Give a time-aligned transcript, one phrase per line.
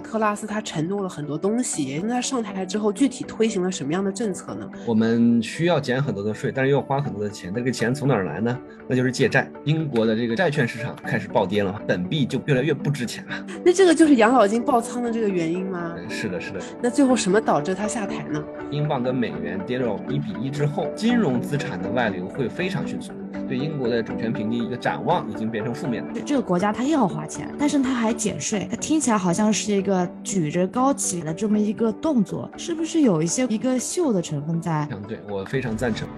[0.00, 4.68] 特拉斯他承诺了很多东西，那他上台之后具体推行了什么样的政策呢？
[4.86, 8.58] 我们需要减很多的税，但是又要花很多的钱，那个钱从哪儿来呢？
[8.88, 9.50] 那就是借债。
[9.64, 13.46] 英国的这个债券市场开始暴跌了，本币就越来越不值钱了。
[13.64, 15.94] 那这个就是养老金爆仓的这个原因吗？
[16.08, 16.60] 是的，是的。
[16.82, 18.42] 那最后什么导致他下台呢？
[18.70, 23.12] 英镑跟美元跌到一比一之后，金融资产的外流会非常迅速，
[23.48, 26.20] 对英国的主权评级一个展望已经变成负面的。
[26.20, 34.86] 这个国家它又要花钱，但是它还减税，它听起来好像是一个举着高旗的这么一个动作，是不是有一些一个秀的成分在？
[34.90, 36.08] 嗯，对我非常赞成。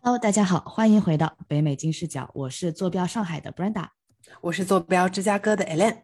[0.00, 3.86] Hello，大家好，欢迎回到北美金视角，我是坐标上海的 Brenda，
[4.40, 5.96] 我是坐标芝加哥的 Ellen。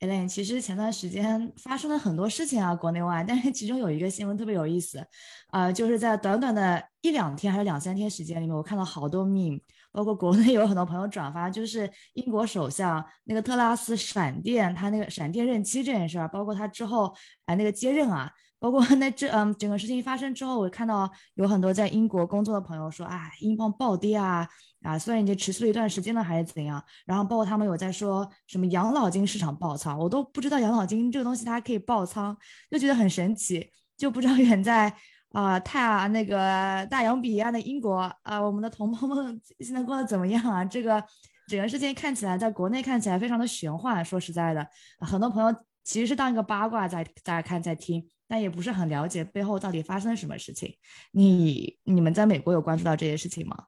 [0.00, 5.04] Elen，其实前段时间发生了很多事情啊，国内外，但是其中有一个新闻特别有意思，
[5.48, 17.12] 啊，就是在短短的一两天还是两三天时间里面，我看到好多 meme，包括国内有很多朋友转发，就是英国首相那个特拉斯闪电，他那个闪电任期这件事儿，包括他之后
[17.46, 18.30] 啊那个接任啊。
[18.58, 24.48] 包括那这嗯，整个事情发生之后，我看到有很多在英国工作的朋友说，啊，英镑暴跌啊，
[24.82, 26.82] 啊，虽然已经持续了一段时间了，还是怎样。
[27.06, 32.36] 然后包括他们有在说什么养老金市场爆仓，我都不知道养老金这个东西它可以爆仓，
[32.70, 33.70] 就觉得很神奇。
[33.96, 34.94] 就不知道远在
[35.32, 40.64] 啊太啊那个大洋彼岸的英国啊，我们的同胞们现在过得怎么样啊？
[40.64, 41.02] 这个
[41.48, 44.04] 整个事情看起来在国内看起来非常的玄幻。
[44.04, 44.64] 说实在的，
[45.00, 45.52] 很多朋友
[45.88, 48.08] 其实是当一个八卦在在看在听。
[48.28, 50.76] 但也不是很了解背后到底发生什么事情。
[51.12, 53.64] 你你们在美国有关注到这些事情吗？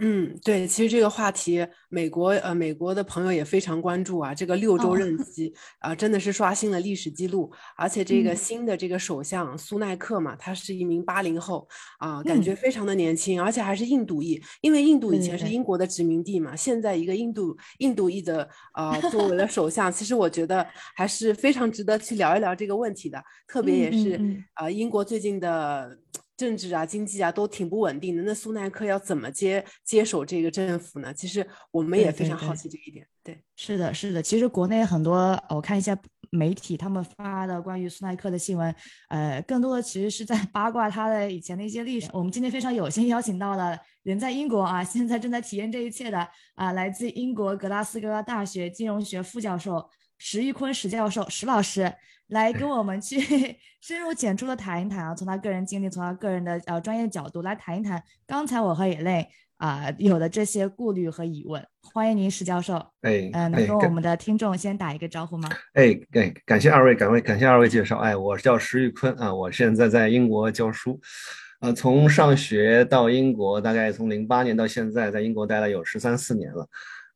[0.00, 4.34] 嗯，对，其实这个话题，美国呃，美国的朋友也非常关注啊。
[4.34, 7.48] 这个六周任 期啊，真的是刷新了历史记录。
[7.76, 11.68] 而且这个新的这个首相苏奈克嘛，他是一名八零后
[12.00, 14.42] 啊，感觉非常的年轻，而且还是印度裔。
[14.62, 23.22] 因为印度以前是英国的殖民地嘛，现在一个印度印度裔的啊作为了首相，其实我觉得还是非常值得去聊一聊这个问题的。
[23.46, 24.20] 特别也是
[24.54, 25.98] 啊，英国最近的。
[26.36, 28.22] 政治啊，经济啊，都挺不稳定的。
[28.22, 31.12] 那苏耐克要怎么接接手这个政府呢？
[31.14, 33.06] 其实我们也非常好奇这一点。
[33.22, 34.22] 对，是的，是的。
[34.22, 35.96] 其实国内很多，我看一下
[36.30, 38.74] 媒体他们发的关于苏耐克的新闻，
[39.08, 42.08] 呃，更多的其实是在八卦他的以前的一些历史。
[42.12, 49.88] 我们今天非常有幸邀请到了人在英国啊，现在正在体验这一切的啊，来自英国格拉斯哥大学金融学副教授
[50.18, 51.92] 石玉坤石教授石老师。
[52.28, 53.18] 来跟我们去
[53.82, 61.62] 深入浅出的谈一谈啊，从他个人经历，从他个人的呃专业角度来谈一谈刚才我和眼泪啊有的这些顾虑和疑问。
[61.92, 65.50] 欢迎您石教授，哎，嗯，能跟我们的听众先打一个招呼吗？
[65.74, 67.98] 哎，哎，感谢二位，感位感谢二位介绍。
[67.98, 70.98] 哎，我叫石玉坤啊，我现在在英国教书，
[71.60, 76.66] 呃，从上学到英国，大概从零八年到现在，在英国待了有十三四年了，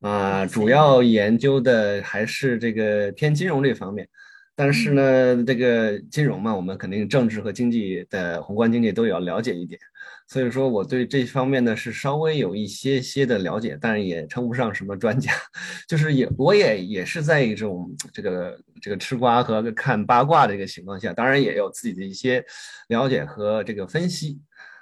[0.00, 4.08] 啊，主要研究的还是这个偏金融这方面。
[4.54, 9.78] 但是呢，这个金融嘛，我们肯定政治和经济的宏观经济都要了解一点，
[10.26, 15.32] 所以说我对这方面呢是稍微有一些些的了解，但是也称不上什么专家，
[15.88, 22.44] 就是也我也也是在一种这个这个吃瓜和看八卦的一个情况下，当然也有自己的一些
[22.88, 24.40] 了解和这个分析。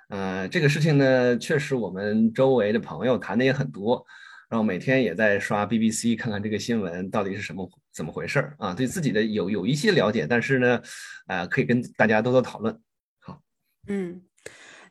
[0.08, 4.06] 呃，这个事情呢，确实我们周围的朋友谈的也很多。
[4.48, 8.72] 然后每天也在刷 BBC 看看这个新闻到底是什么怎么回事儿啊？
[8.72, 10.80] 对自己的有有一些了解，但是呢，
[11.26, 12.80] 呃，可以跟大家多多讨论。
[13.18, 13.42] 好，
[13.88, 14.22] 嗯，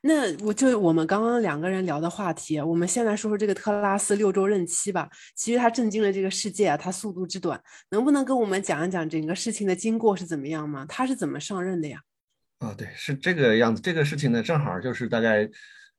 [0.02, 5.10] 那我就我们刚刚两个人聊的话题，我们先来说说这个特拉斯六周任期吧。
[5.38, 7.62] 其实他震惊了这个世界啊，他速度之短，
[7.92, 10.86] 能不能跟我们讲一讲整个事情的经过是怎么样吗？
[10.90, 12.02] 他是怎么上任的呀？
[12.60, 13.82] 啊，对，是这个样子。
[13.82, 15.50] 这个事情呢，正好就是大概。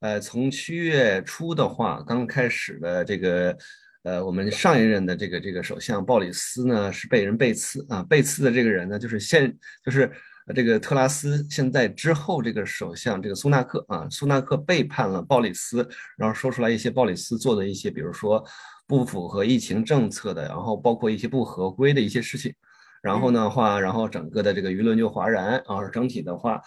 [0.01, 3.57] 呃，从七月初的话，刚开始的这个，
[4.03, 10.13] 呃，我们上一任的这个这个首相鲍里斯呢是被人背刺啊，背刺的这个人呢就是现就是
[10.55, 18.45] 这个特拉斯现在之后这个首相这个苏纳克啊，苏纳克背叛了鲍里斯，然后说出来一些鲍里斯做的一些，比如说
[18.87, 22.55] 不符合疫情政策的，然后包括一些不合规的一些事情，
[23.03, 26.61] 然后呢话，然后整个的这个舆论就哗然啊，整体的话。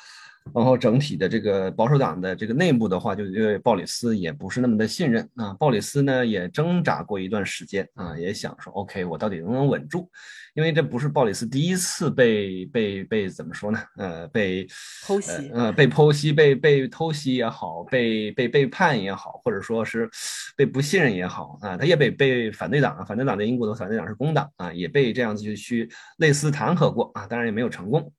[0.54, 5.54] 然后整体的这个保守党的这个内部的话，就对鲍里斯也不是那么的信任啊。
[5.54, 10.10] 鲍里斯呢也挣扎过一段时间啊，也想说，OK，我到底能不能稳住？
[10.56, 13.80] 因为这不是鲍里斯第一次被被被怎么说呢？
[13.98, 14.68] 呃，被
[15.06, 20.10] 偷袭，呃，被剖析、被被偷袭也好，被被背叛也好，或者说是
[20.58, 28.12] 被不信任也好啊，他也被被反对党啊，反对党在英国的反对党是工党啊，也被这样子去去类似弹劾过啊，当然也没有成功。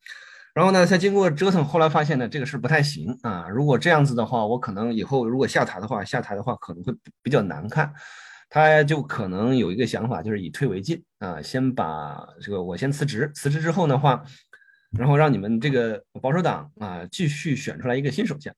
[0.60, 3.48] 然后呢，他经过折腾，后来发现呢，这个事不太行啊。
[3.48, 6.92] 如果这样子的话，我可能以后如果下台的话，下台的话可能会
[7.22, 7.90] 比较难看。
[8.50, 14.22] 他就可能有一个想法，就是以退为进啊，先把这个我先辞职，辞职之后的话，
[14.90, 18.54] 然后让你们这个保守党啊继续选出来一个新首相。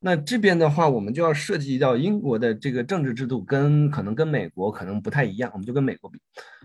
[0.00, 5.48] 那这边的话，我们就要涉及到英国的这个政治制度，跟可能跟美国可能不太一样。
[5.52, 6.18] 我们就跟美国比，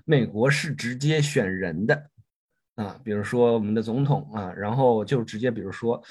[0.05, 2.09] 美国是直接选人的
[2.81, 6.01] 啊，比如说我们的总统啊，然后就直接，比如说，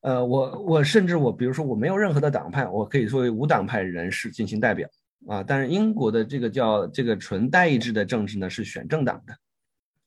[0.00, 4.88] 呃，我我甚至我，比如说我没有任何的党派，我可以作为无党派人士进行代表
[5.28, 5.42] 啊。
[5.42, 9.36] 但是英国的这个叫这个纯代议制的政治呢，是选政党的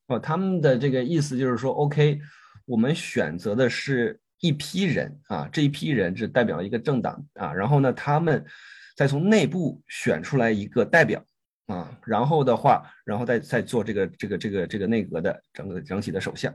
[0.08, 0.20] 哦。
[0.20, 2.20] 他们的这个意思就是说，OK，
[2.66, 4.20] 我们选择的是。
[4.44, 8.44] 一批人啊，这一批人是代表一个政党啊，然后呢，他们
[8.96, 11.24] 再从内部选出来一个代表
[11.72, 16.54] 啊，然后的话，然后再再做这个这个这个这个内阁的整个整体的首相，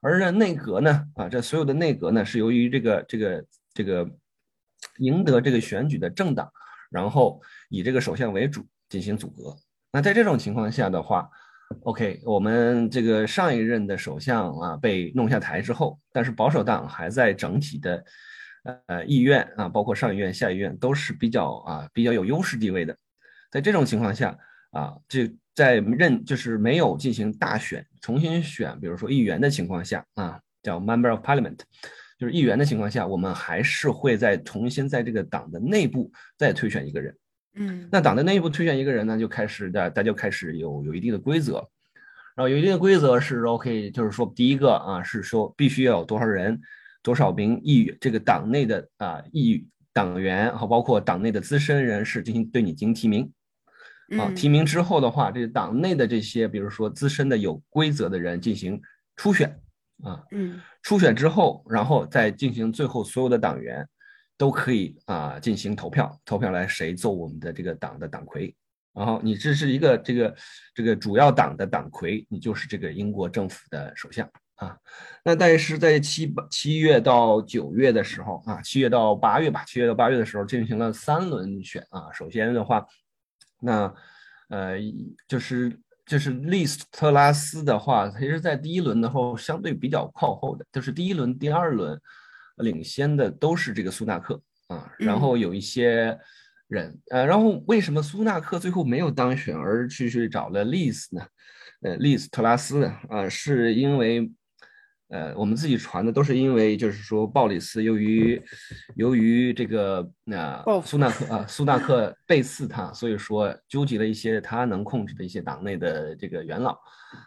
[0.00, 3.44] 而呢内阁呢啊，这所有的内阁呢是由于这个这个
[3.74, 4.08] 这个
[4.98, 6.50] 赢得这个选举的政党，
[6.90, 9.54] 然后以这个首相为主进行组阁。
[9.92, 11.28] 那在这种情况下的话。
[11.84, 18.04] OK，我们这个上一任的首相啊被弄下台之后，但是保守党还在整体的
[18.86, 22.94] 呃议院啊，包括上议院、下议院都是比较啊比较有优势地位的。
[23.50, 24.38] 在这种情况下
[24.74, 31.58] 啊，这在任就是没有进行大选、重新选，比如说议员的情况下啊，叫 Member of Parliament，
[32.18, 37.16] 就是议员的情况下，我们还是会再重新在这个党的内部再推选一个人。
[37.56, 41.54] 嗯，那党的内部推选一个人呢，就开始的，大家就开始有有一定的规则，
[42.34, 46.60] 然后有一定的规则是 OK，就是说第一个啊是说必须要有多少人，
[47.00, 53.32] 多少名议这个党内的啊议党员和包括党内的资深人士进行对你进行提名，
[54.18, 58.80] 啊提名之后的话，这个党内的这些比如说资深的有规则的人进行
[59.16, 59.48] 初选
[60.02, 63.88] 啊，嗯，初选之后，然后再进行最后所有的党员。
[64.36, 68.52] 都可以啊，进行投票，投票来谁做我们的这个党的党魁，
[68.92, 70.36] 然后你这是一个这个
[70.74, 74.76] 这个主要党的党魁，你就是这个英国政府的首相啊。
[75.24, 82.10] 那但是在七八七月到九月的时候啊，七月到八月吧，七月到八月的时候进行了三轮选啊。
[82.12, 82.84] 首先的话，
[83.64, 83.94] 那
[84.48, 84.76] 呃
[85.26, 91.98] 就是就是利斯特拉斯的话，其实在第一轮的后相对比较靠后的，就是第一轮、第二轮。
[92.58, 96.16] 领先的都是这个苏纳克啊，然后有一些
[96.68, 101.26] 人，呃，然后为什么苏纳克最后没有当选，而去去找了利斯呢？
[101.82, 102.94] 呃，利斯特拉斯呢？
[103.08, 104.30] 啊，是因为。
[105.08, 108.42] 呃，我们自己传的都是因为，就是说鲍里斯由于
[108.96, 116.76] 由于这个那苏纳克啊，苏纳克背刺他，所以说纠集了一些他能控制的一些党内的这个元老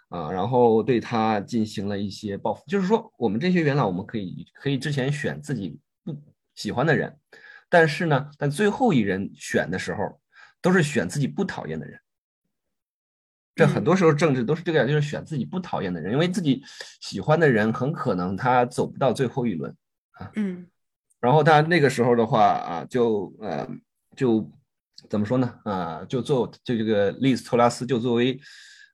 [0.10, 2.64] 啊，然后对他进行了一些报复。
[2.68, 6.20] 就是说，我们这些元老，我们可以可以之前选自己不
[6.56, 7.16] 喜欢的人，
[7.70, 10.20] 但是呢，但最后一人选的时候，
[10.62, 11.98] 都是选自己不讨厌的人。
[13.58, 16.64] 这很多时候政治都是这个样，就是选自己不讨厌的人，因为自己
[17.02, 19.76] 喜欢的人很可能他走不到最后一轮
[20.12, 20.32] 啊。
[20.36, 20.68] 嗯，
[21.20, 23.68] 然后他那个时候的话啊，就呃
[24.16, 24.48] 就
[25.10, 25.54] 怎么说呢？
[25.64, 28.40] 啊，就做就这个利斯托拉斯就作为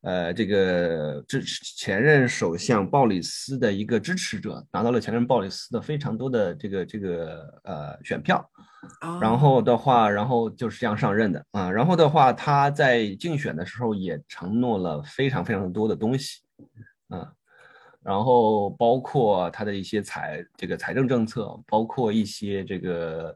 [0.03, 8.49] 呃这个支持前任首相鲍里斯的一个支持者，拿到了前任鲍里斯的非常多的这个这个呃选票。
[9.21, 11.71] 然后的话，然后就是这样上任的啊。
[11.71, 16.41] 然后的话，他在竞选的时候也承诺了非常非常多的东西，
[17.07, 17.31] 啊，
[18.01, 23.33] 然后包括他的一些财这个财政政策，包括一些这个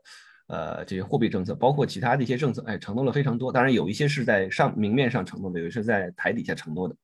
[0.47, 3.51] 呃这些货币政策，包括其他的一些政策，哎，承诺了非常多。
[3.51, 6.95] 当然有一些是在上明面上承诺的，有一些在台底下承诺的。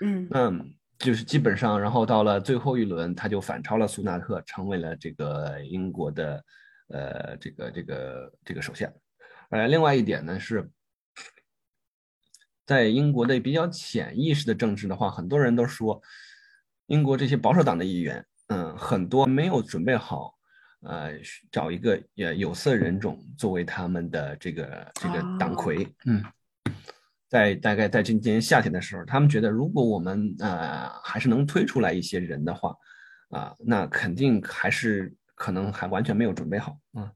[0.00, 0.64] 嗯，那
[0.98, 6.44] 就是基本上，然后到了最后一轮，他就反超了苏纳特，成为了这个英国的。
[6.88, 8.92] 呃，这个这个这个首相，
[9.48, 10.70] 呃，另外一点呢是，
[12.66, 16.00] 在英国的比较潜意识的政治的话，很多人都说，
[16.86, 20.33] 英国这些保守党的议员，嗯，很多没有准备好，
[20.84, 21.12] 呃，
[21.50, 26.22] 找一个呃有色人种作为他们的这个这个党魁，嗯，
[27.28, 32.74] 在大概在今年夏天的时候，他们觉得如果我们呃还是能推出来一些人的话，
[33.30, 35.12] 啊，那肯定还是。
[35.36, 37.10] 可能还完全没有准备好啊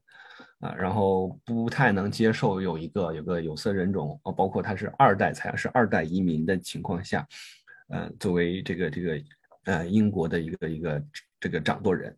[0.59, 7.25] 啊，然后不太能接受有一个有个有色人种哦，包括他是二代才是二代移民的情况下，
[7.87, 9.21] 呃，作为这个这个
[9.63, 11.01] 呃英国的一个一个
[11.39, 12.13] 这个掌舵人，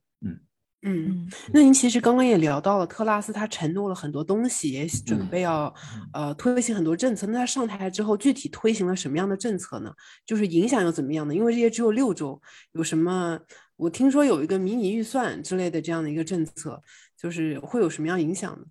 [0.84, 5.74] 嗯嗯，那您其实刚刚也聊到了特拉斯，他承诺了很多东西，也准备要
[6.12, 7.28] 呃推行很多政策。
[7.28, 9.94] 那他上台之后，具体推行了什么样的政策呢？
[10.26, 11.36] 就是影响又怎么样呢？
[11.36, 13.40] 因为这些只有六周，有什么？
[13.76, 16.82] 我听说有一个迷你预算之类的这样的一个政策，
[17.18, 18.66] 就是会有什么样影响呢？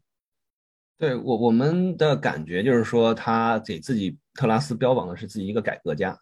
[0.99, 6.17] 对我我们的感觉就是说，他给自己特拉斯标榜的是自己一个改革家。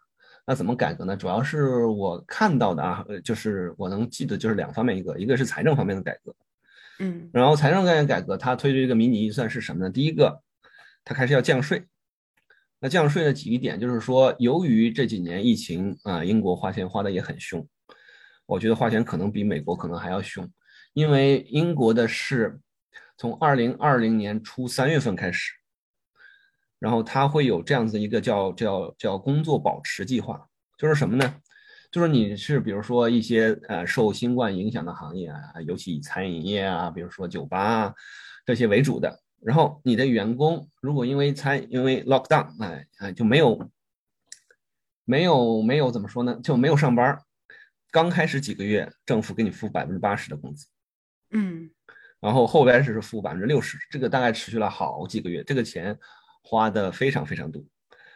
[0.49, 1.15] 那怎么改革呢？
[1.15, 6.35] 主要是我看到的啊，就是我能记得就是两方面，一个一个是财政方面的改革，
[7.01, 9.91] 嗯，然后财政方面改革，它推出一个迷你预算是什么呢？
[9.91, 10.43] 第一个，
[11.05, 11.85] 它开始要降税。
[12.81, 17.69] 那降税的几个点就是说，由于这几年疫情啊，英国花钱花的也很凶，
[18.47, 20.51] 我觉得花钱可能比美国可能还要凶，
[20.95, 22.59] 因为英国的是。
[23.21, 25.53] 从二零二零年初三月份开始，
[26.79, 30.41] 然后他会有这样子一个叫叫叫工作保持计划，
[30.77, 31.35] 就是什么呢？
[31.91, 37.95] 就是你是比如说一些呃受新冠影响的行业啊，尤其以餐饮业啊，比如说酒吧啊
[38.45, 43.71] 这些为主的，然后你的员工如果因为餐因为 lockdown 哎哎就没有
[45.05, 46.39] 没有没有怎么说呢？
[46.43, 47.19] 就没有上班，
[47.91, 50.67] 刚开始几个月政府给你付百分之八十的工资，
[51.31, 51.71] 嗯。
[52.21, 55.97] 然后后边是付百分之六十，这个大概持续了好几个月，这个钱
[56.49, 57.63] 花的非常非常多。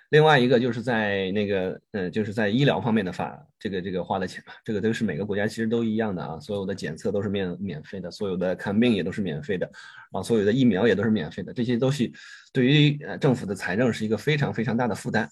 [0.09, 9.71] 另外一个就是在那个，呃，就是在医疗方面的发这个这个花的钱嘛，这个都是每个国家其实都一样的啊，所有的检测都是免免费的，所有的看病也都是免费的，
[10.13, 12.11] 啊，所有的疫苗也都是免费的，这些东西
[12.55, 15.29] 对于呃政府的财政是一个非常非常大的负担。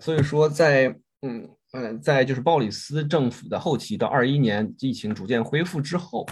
[0.00, 0.88] 所以说，在
[1.22, 6.26] 嗯嗯，在就是鲍里斯政府的后期到二一年疫情逐渐恢复之后。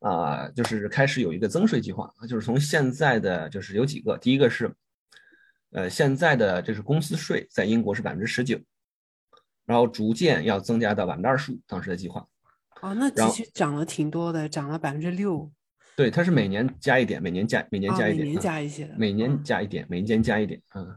[0.00, 4.72] 啊，就是开始有一个增税计划，就是从现在的就是有几个，第一个是，
[5.72, 8.58] 呃，现在的这是公司税在英国是百分之十九，
[9.64, 12.26] 然后逐渐要增加到百分之二十五，当时的计划。
[12.82, 15.50] 哦，那其实涨了挺多的，涨了百分之六。
[15.96, 20.96] 对，它是每年加一点，每年加，每年加一点，每年加一些的，每年加一点，每年加一点，嗯。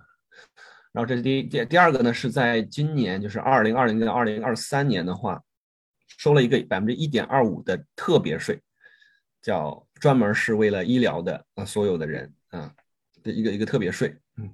[0.91, 5.41] 然后这是第一，第第二个呢是在今年，就是二零二零到二零二三年的话，
[6.07, 8.59] 收了一个百分之一点二五的特别税。
[9.41, 12.73] 叫专门是为了医疗的啊，所有的人啊
[13.21, 14.49] 的一个一个特别税，嗯，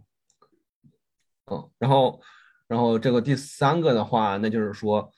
[1.50, 2.22] 哦，然后
[2.68, 5.12] 然后这个第三个的话，那就是说，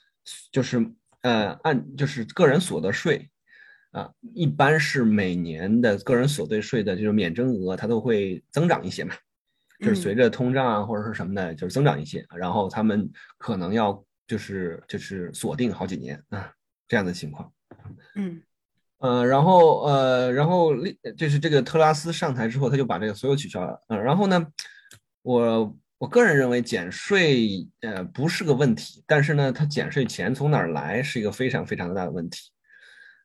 [0.51, 0.85] 就是
[1.21, 3.29] 呃按就是个人所得税。
[3.91, 9.13] 啊，一般是每年的个人所得税的就是免征额，它都会增长一些嘛，
[9.79, 16.53] 就是随着通胀啊或者是什么的，就是增长一些，然后他们可能要就是就是锁定好几年啊
[16.87, 17.51] 这样的情况，
[18.15, 18.41] 嗯。
[18.99, 20.73] 呃，然后呃，然后
[21.17, 23.83] 就是这个特拉斯上台之后，他就把这个所有取消了。
[23.89, 24.47] 嗯，然后呢，
[25.23, 32.49] 我我个人认为减税呃不是个问题，但是呢，它减税钱从哪儿来是一个非常非常大的问题。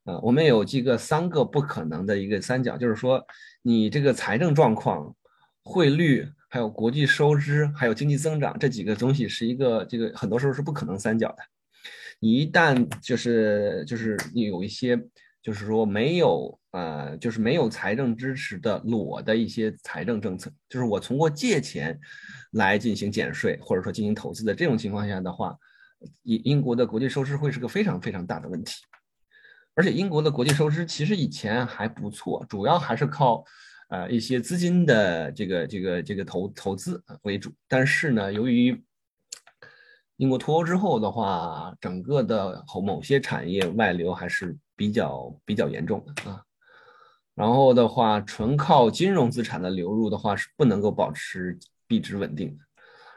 [0.04, 3.26] 啊，我们有几个三个不可能的一个三角，就是说
[3.62, 5.16] 你这个财政状况、
[5.64, 11.38] 汇率、还有国际收支、还有经济增长这几个东西是一个这个很多时候是不可能三角的。
[12.20, 15.02] 你一旦就是就是你有一些。
[15.46, 21.96] 就是说没有呃，就是没有财政支持的裸的一些财政政策，就是我通过借钱
[22.54, 25.56] 来进行减税或者说进行投资的这种情况下的话，
[26.24, 28.74] 英英国的国际收支会是个非常非常大的问题。
[29.76, 33.44] 而且英国的国际收支其实以前还不错，主要还是靠
[33.88, 37.52] 呃一些资金的这个这个这个投投资为主。
[37.68, 38.84] 但是呢，由于
[40.16, 44.58] 英国脱欧之后的话，整个的某些产业外流还是。
[44.76, 46.42] 比较比较严重的啊，
[47.34, 52.64] 然后的话，纯靠金融资产的流入的话是不能够保持币值稳定的。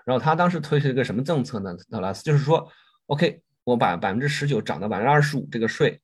[0.06, 1.76] 然后他当时推出一个什么政策呢？
[1.92, 2.68] 特拉斯就是说
[3.08, 6.02] ，OK，我把百分之十九涨到百分之二十五这个税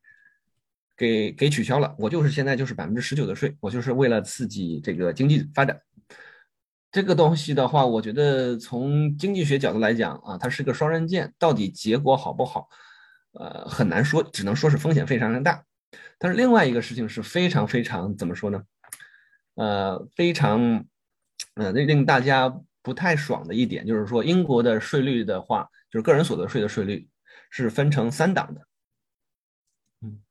[0.95, 5.81] 给给取消了，我就是现在就是百分之十九的税，我就是为了刺激这个经济发展。
[6.91, 12.69] 这个东西的话，我觉得从经济学角度来讲啊，它是个双刃剑，到底结果好不好？
[13.35, 15.63] 呃，很难说，只能说是风险非常的大。
[16.17, 18.63] 但是另外一个事情是非常非常怎么说呢？
[19.55, 20.85] 呃，非常，
[21.55, 27.07] 呃，令大家不太爽的一点就是说，英国的税率的话，就是个人所得税的税率
[27.49, 28.61] 是分成三档的。
[30.01, 30.21] 嗯，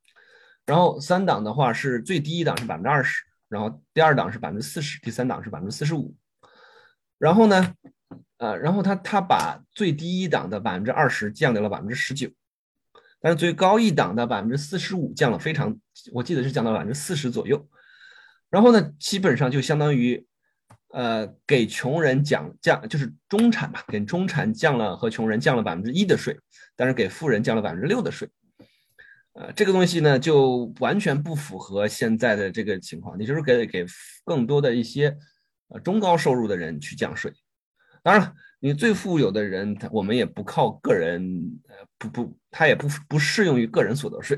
[0.66, 6.14] 然后三档的话是最低一档是百分之二十，然后第二档是百分之四十，第三档是百分之四十五。
[7.18, 7.75] 然后呢，
[8.38, 12.30] 呃，然后他他把最低一档的百分之二十降到了百分之十九。
[13.25, 15.75] 但是最高一档的百分之四十五降了非常，
[16.12, 17.66] 我记得是降到百分之四十左右。
[18.50, 20.26] 然后呢，基本上就相当于，
[20.93, 26.38] 呃，给穷人降降，就是中产吧，给中产降了和穷人降了百分之一的税，
[26.76, 28.28] 但是给富人降了百分之六的税。
[29.33, 33.87] 呃，这个东西呢，就完全不符合现在的这个情况，也就是给给
[34.23, 35.16] 更多的一些
[35.69, 37.33] 呃中高收入的人去降税。
[38.02, 38.35] 当然了。
[38.64, 41.23] 你最富有的人，他我们也不靠个人，
[41.68, 44.35] 呃，不不，他也不不适用于个人所得税，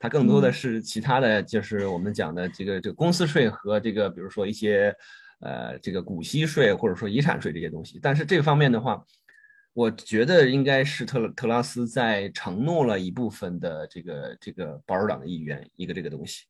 [0.00, 4.92] 他更多的是其他的就是我们讲的这个这个公司税和这个比如说一些
[5.38, 8.00] 呃这个股息税或者说遗产税这些东西。
[8.02, 9.00] 但是这方面的话，
[9.74, 16.46] 我觉得应该是特特拉斯在承诺了一部分的这个这个保守党的议员一个这个东西。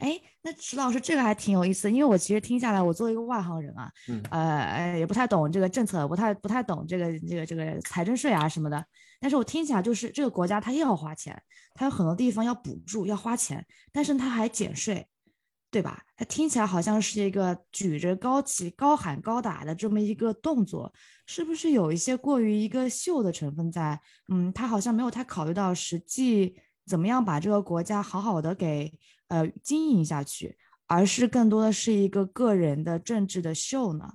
[0.00, 8.84] 哎，那池老师这个还挺有意思，因为我其实听下来，我作为一个外行人啊，嗯，呃，也不太懂这个政策，不太不太懂这个这个这个财政税啊什么的。
[9.18, 11.42] 但是我听起来就是这个国家它又要花钱，
[11.74, 15.06] 它有很多地方要补助要花钱，但是它还减税，
[15.70, 16.02] 对吧？
[16.16, 20.92] 它听起来好像是一个举着高旗高喊高打的这么一个动作，
[21.26, 23.98] 是不是有一些过于一个秀的成分在？
[24.28, 26.54] 嗯，他好像没有太考虑到实际
[26.86, 28.92] 怎么样把这个国家好好的给。
[29.28, 30.56] 呃，经营下去，
[30.86, 34.14] 而是更多的是一个个人的政治的秀呢？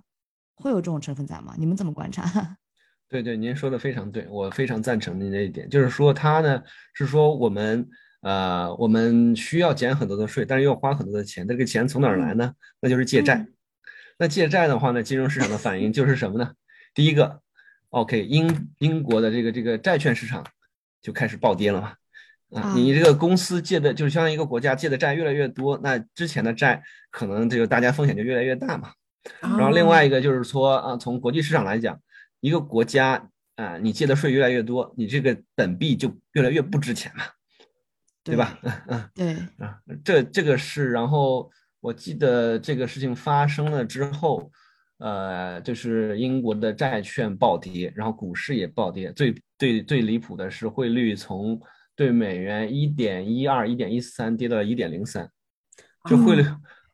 [0.56, 1.56] 会有这种成分在吗？
[1.58, 2.58] 你们怎么观察？
[3.10, 5.70] 对对，您说的非常对，我非常赞成您这一点。
[5.70, 6.64] 就是说，他呢
[6.94, 7.90] 是说我们
[8.22, 11.46] 呃，我们需要减很多的税，但是又要花很多的钱。
[11.48, 12.54] 这个钱从哪儿来呢？
[12.80, 13.46] 那就是借债。
[14.18, 16.54] 那借债的话呢，金融市场的反应就是什么呢？
[16.94, 17.42] 第一个
[17.90, 20.46] ，OK，英英国的这个这个债券市场
[21.02, 21.96] 就开始暴跌了嘛。
[22.54, 28.92] 啊，你这个公司借的，就是相当于一个国家借的债越来越多，那之前的债可能这个大家风险就越来越大嘛。
[29.40, 31.98] 然后另外一个就是说啊，从国际市场来讲，
[32.42, 37.24] 一个国家啊，你借的税越来越多，你这个本币就越来越不值钱嘛，
[38.22, 38.60] 对吧？
[38.64, 39.34] 嗯嗯，对
[39.66, 44.52] 啊，这这个是，然后我记得这个事情发生了之后，
[44.98, 51.58] 呃，就是英国的债券暴跌，然后股市也暴跌，最最最离谱的是汇率从。
[52.02, 55.30] 对美元一点一二、一点一三跌到了一点零三，
[56.10, 56.44] 就汇率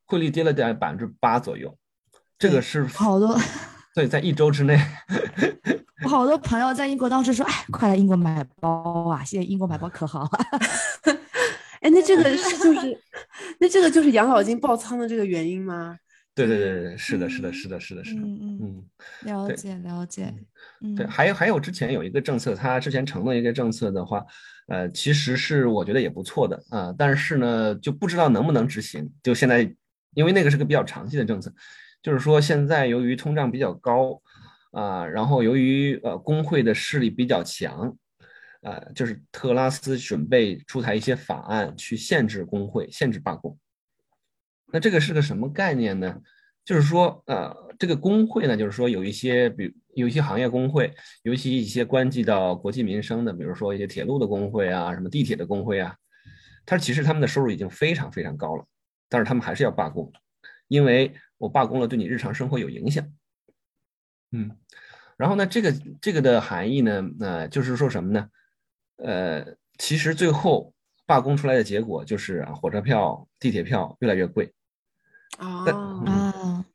[0.04, 1.74] 汇率跌了点百分之八左右，
[2.38, 3.40] 这个是好多。
[3.96, 4.78] 对，在一周之内，
[6.04, 9.24] 我好多朋友在英国当时说：“哎，快来英国买包啊！
[9.24, 10.30] 现在英国买包可好。
[11.80, 13.02] ”哎，那这个 是就是，
[13.62, 15.98] 那这个就是养老金爆仓的这个原因吗？
[16.46, 18.86] 对对对对，是的，是的，是的，是的，是的，嗯嗯，
[19.24, 20.34] 了解了解。
[20.96, 24.24] 对，还有还有之前有一个政策，他之前承诺一个政策的话。
[24.70, 29.10] 呃，其实是我觉得也不错的啊，但是呢，就不知道能不能执行。
[29.24, 29.62] 就现在，
[30.14, 31.50] 因为那个是个比较长期的政策，
[32.04, 34.22] 就是说现在由于通胀比较高
[34.72, 37.96] 啊，然后由于呃工会的势力比较强，
[38.62, 43.58] 呃，就是特拉斯准备出台一些法案去限制工会、限制罢工。
[44.72, 46.22] 那这个是个什么概念呢？
[46.66, 55.96] 就是说，呃，这个工会呢，就是说有一些，比有一些行业工会，尤其一些关系到国计民生的，比如说一些铁路的工会啊，什么地铁的工会啊，
[56.66, 58.66] 他其实他们的收入已经非常非常高了，
[59.08, 60.12] 但是他们还是要罢工，
[60.68, 63.10] 因为我罢工了，对你日常生活有影响。
[64.34, 64.52] 嗯，
[65.16, 68.28] 然后呢，这个这个的含义呢，呃，就是说什么呢？
[68.98, 70.74] 呃，其实最后
[71.06, 74.54] 罢工出来的结果就是啊，火车票、地铁票越来越贵。
[75.38, 75.66] 啊
[76.06, 76.66] 啊！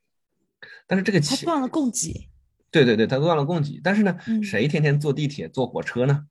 [0.87, 2.29] 但是这个他断了供给，
[2.71, 3.81] 对对对，他断了供给。
[3.83, 6.27] 但是呢，谁天天坐地铁、坐火车呢？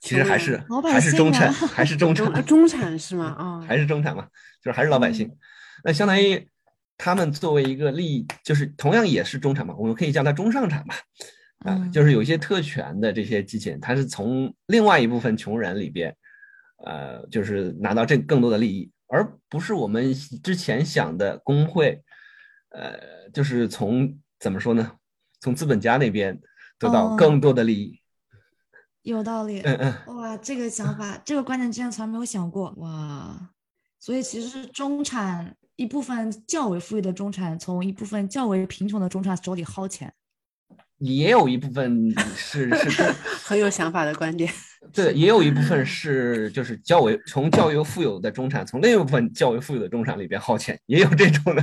[0.00, 3.26] 其实还是还是中产， 还是中产，中产是吗？
[3.38, 4.26] 啊，还是中产嘛，
[4.62, 5.30] 就是还是老百姓。
[5.84, 6.48] 那相当于
[6.98, 10.94] 他们作为一个利益，就是同样也是中产嘛，我们可以叫它中上产吧。
[11.60, 16.14] 啊，就是有一些特权的这些机器人，它是从另外一部分穷人里边，
[16.84, 18.90] 呃，就是拿到这更多的利益。
[19.10, 22.02] 而不是我们之前想的工会，
[22.70, 24.92] 呃，就是从怎么说呢？
[25.40, 26.40] 从资本家那边
[26.78, 28.00] 得到更多的利益。
[29.02, 29.60] 有道理。
[29.62, 30.16] 嗯嗯。
[30.16, 32.70] 哇，这个想法，这个观点之前从来没有想过。
[32.78, 33.50] 哇，
[33.98, 40.12] 所以其实中产一部分较为富裕的中产，从一部分较为贫穷的中产手里薅钱。
[40.98, 43.02] 也有一部分是是
[43.42, 44.52] 很有想法的观点。
[44.92, 51.62] 对，也有一部分是就是较为从较为富有的中产，从另一部分较为富有的中产里边耗钱，也有这种的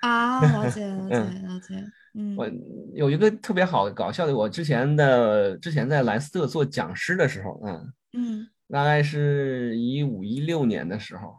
[0.00, 0.40] 啊。
[0.40, 1.84] 了解，了 解，了解。
[2.14, 2.50] 嗯，我
[2.94, 11.38] 有一个特别好搞笑的，我之前的之前在莱斯特做讲师的时候，嗯嗯，大概是一五一六年的时候，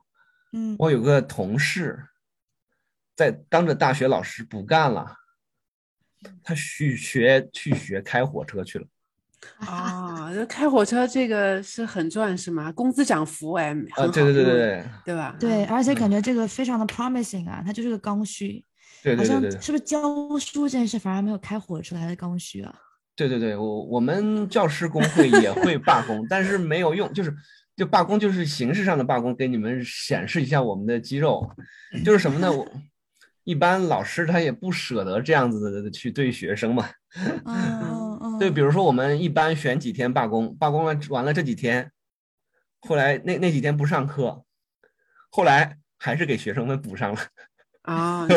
[0.54, 2.00] 嗯，我有个同事
[3.16, 5.16] 在当着大学老师不干了，
[6.44, 8.86] 他去学去学开火车去了。
[9.66, 12.72] 啊，那开火车这个是很赚是吗？
[12.72, 15.36] 工资涨幅哎，啊，对对对对对，对吧？
[15.40, 18.64] 对，而且感觉这个非常的 promising 啊，它就是个刚需。
[19.04, 20.00] 对对对对，是不是教
[20.40, 22.74] 书这件事反而没有开火车来的刚需啊？
[23.16, 27.34] 对对对，我我们教师工会也会罢工，但是没有用，就是
[27.76, 31.48] 就罢工就是形式上的罢工，给你们显示一下我们的肌肉，
[32.04, 32.52] 就是什么呢？
[32.52, 32.68] 我
[33.44, 36.90] 一般老师他也不舍得这样子的去对学生嘛。
[38.40, 41.92] 对，比如说我们一般选几天罢工，罢工了完了这几天，
[42.80, 44.44] 后来那那几天不上课，
[45.30, 47.22] 后来还是给学生们补上了。
[47.88, 48.28] 啊，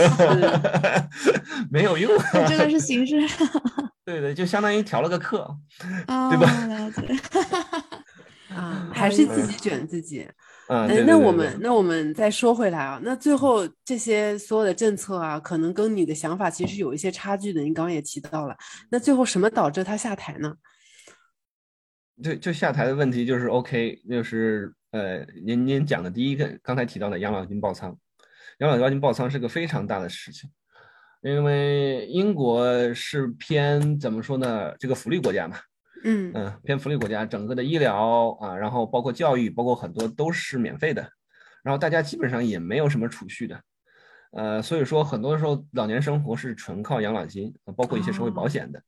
[1.70, 2.10] 没有用，
[2.48, 3.16] 这个是形式。
[4.04, 5.40] 对对，就相当于调了个课，
[6.06, 6.48] 哦，对吧？
[8.54, 10.20] 啊，还是自己卷自己。
[10.20, 10.34] 嗯，
[10.70, 17.60] 哎对对那我对对们那我们再说回来啊，那最后这些所有的政策啊，可能跟你的想法其实有一些差距的。
[17.60, 18.56] 你刚刚也提到了，
[18.90, 20.54] 那最后什么导致他下台呢？
[22.22, 27.96] 就就下台的问题就是 OK，就是呃，您您讲的第一个刚才提到的养老金爆仓，
[28.58, 30.50] 养老金爆仓是个非常大的事情，
[31.22, 34.72] 因为英国是偏怎么说呢？
[34.78, 35.56] 这个福利国家嘛，
[36.04, 36.32] 嗯。
[36.34, 41.10] 嗯，偏福利国家，整个的医疗啊，然后包括教育，包括很多都是免费的，
[41.62, 43.60] 然后大家基本上也没有什么储蓄的，
[44.32, 48.82] 呃，所以说很多时候老年生活是纯靠养老金，呃包括一些社会保险的，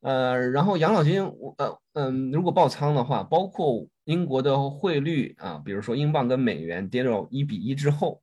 [0.00, 8.22] 呃，然后养老金，我呃嗯，如果爆仓的话，包括英国的汇率啊，比如说英镑跟美元跌到一比一之后，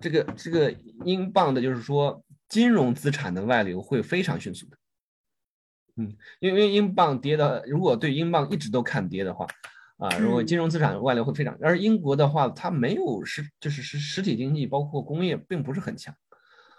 [0.00, 4.76] 这个这个英镑的就是说金融资产的外流会非常迅速的。
[5.96, 9.46] 嗯，因为英镑跌的，如果对英镑一直都看跌的话，
[9.98, 16.14] 啊，如果嗯金融资产外流会非常，而英国的话，它没有实，就是实实体经济，包括工业，并不是很强，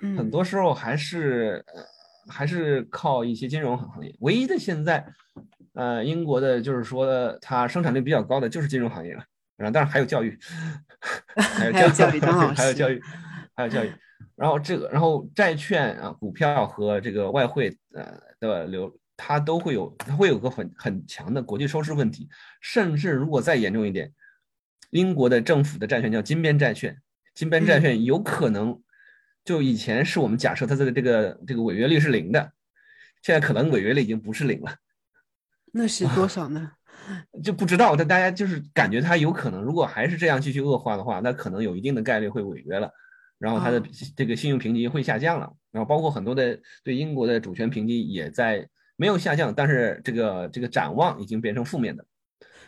[0.02, 1.84] 嗯，很多时候还是呃
[2.28, 4.16] 还是靠一些金融行业。
[4.22, 5.06] 唯一的现在，
[5.74, 9.24] 呃，英国的就是说它生产率比较高的就是金融行业了，
[9.58, 10.36] 然后当然还有教育，
[11.36, 13.02] 还有教育还有教育，
[13.56, 13.94] 还有教育。
[14.36, 22.30] 然后这个，然后债券啊、股票和这个外汇呃的流，它都会有，它会有个很很强的国际收支问题，
[22.62, 24.12] 甚至如果再严重一点，
[24.90, 27.02] 英国的政府的债券叫金边债券，
[27.34, 28.82] 金边债券有可能，
[29.44, 32.52] 就以前是我们假设它的这个这个违约率是零的，
[33.22, 34.76] 现在可能违约率已经不是零了。
[35.72, 36.72] 那是 多少呢？
[37.44, 42.90] 就不知道，但大家就是感觉它有可能，如果还是这样继续恶化的话，那可能有一定的概率会违约了，
[43.40, 43.84] 然后它的哦
[44.16, 52.06] 这个信用评级会下降了，然后包括很多的对英国的主权评级也在没有下降，但是这个这个展望已经变成负面的。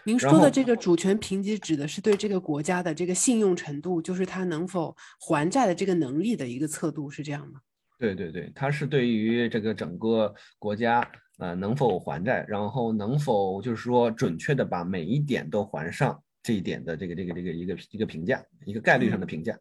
[0.03, 7.61] 您说的这个主权评级指的是对这个国家的这个信用程度，就是它能否还债的这个能力的一个测度，是这样吗？
[7.97, 11.01] 对对对，它是对于这个整个国家
[11.39, 19.57] 呃能否还债，然后能否就是说准确的把每一点都还上这一点的这个这个这个一个一个评价，一个概率上的评价。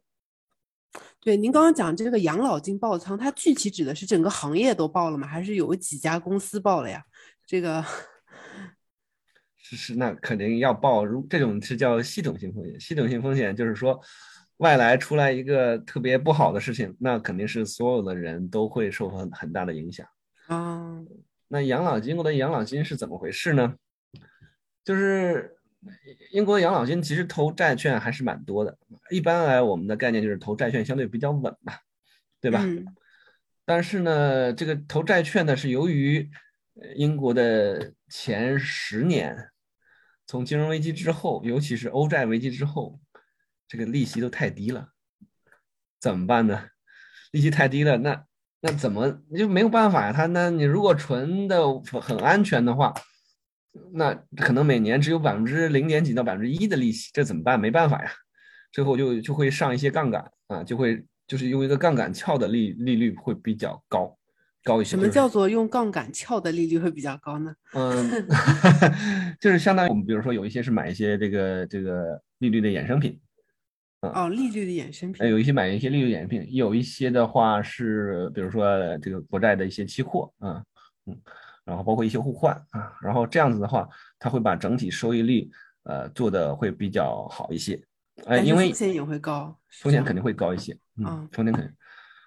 [1.19, 5.27] 对，您刚刚讲这个养老金爆仓，它具体指的是整个行业都爆了吗？
[5.27, 7.03] 还是有几家公司爆了呀？
[7.45, 7.83] 这个
[9.57, 11.03] 是是，那肯定要爆。
[11.03, 13.99] 如这种是叫系统性风险，系统性风险就是说，
[14.57, 20.05] 外来出来一个特别不好的事情，那肯定是所有的人都会受很很大的影响。
[20.47, 21.03] 啊，
[21.47, 23.75] 那养老金，我的养老金是怎么回事呢？
[24.83, 25.54] 就是
[26.31, 28.77] 英国的养老金其实投债券还是蛮多的。
[29.09, 31.73] 一般来，我们的概念就是投债券相对比较稳嘛，
[32.41, 32.61] 对吧？
[32.63, 32.85] 嗯
[33.67, 36.29] 但是呢，这个投债券呢，是由于
[36.79, 39.49] 呃英国的前十年，
[40.27, 42.99] 从金融危机之后，尤其是欧债危机之后，
[43.67, 44.89] 这个利息都太低了，
[45.99, 46.67] 怎么办呢？
[47.31, 48.23] 利息太低了，那
[48.61, 50.13] 那怎么就没有办法呀？
[50.13, 51.59] 他那你如果存的
[51.99, 52.93] 很安全的话，
[53.91, 57.59] 那可能每年只有百分之零点几到百分之一的利息，这怎么办？
[57.59, 58.11] 没办法呀，
[58.71, 64.17] 最后就就会上一些杠杆啊，就会就是用一个杠杆撬的利利率会比较高，
[64.63, 64.91] 高一些。
[64.91, 67.53] 什么叫做用杠杆撬的利率会比较高呢？
[67.73, 68.27] 嗯，
[69.39, 73.19] 就是相当于我们比如说有一些是买一些这个这个利率的衍生品，
[74.01, 75.29] 嗯哦，利率的衍生呃，品。
[75.31, 80.63] 有一些买一些利率衍生品，有一些的话是比如说这个国债的一些期货啊，
[81.07, 81.17] 嗯，
[81.65, 85.49] 然后包括一些互换啊，然后这样子的话，它会把整体收益率
[85.83, 87.83] 呃做的会比较好一些，
[88.25, 91.75] 呃，因为风险也会高，风险肯定会高一些，嗯嗯，风险肯定，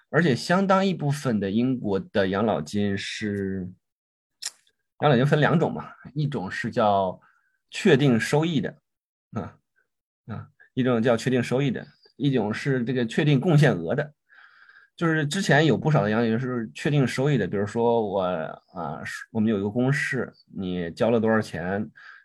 [0.09, 3.67] 而且相当一部分的英国的养老金是，
[4.99, 7.19] 养老金分两种嘛，一种是叫
[7.71, 8.77] 确定收益的，
[9.31, 9.57] 啊
[10.27, 14.13] 啊，一种叫确定收益的，一种是这个确定贡献额的，
[14.99, 21.81] 就是之前有不少的养老金是确定收益的，比如说我啊，我们有一个公式，你交了多少钱，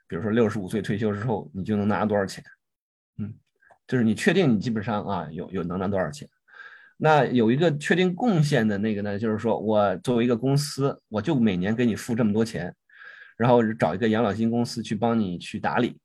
[0.08, 2.42] 比如说六十五岁退休之后，你就能拿多少钱，
[3.18, 3.32] 嗯。
[3.86, 6.28] 就是你确定你基本上啊有有能拿多少钱。
[6.96, 12.74] 那有一个确定贡献的那个呢，就是说我作为一个公司，我就每年给你付这么多钱，
[13.36, 15.96] 然后找一个养老金公司去帮你去打理，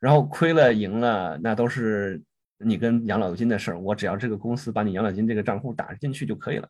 [0.00, 2.22] 然后亏了赢了，那都是
[2.58, 6.68] 你跟养老金的事儿，我只要这个公司把你养老金这个账户打进去就可以了。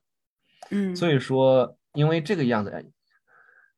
[0.70, 2.73] 嗯，所以说，因为这个样子，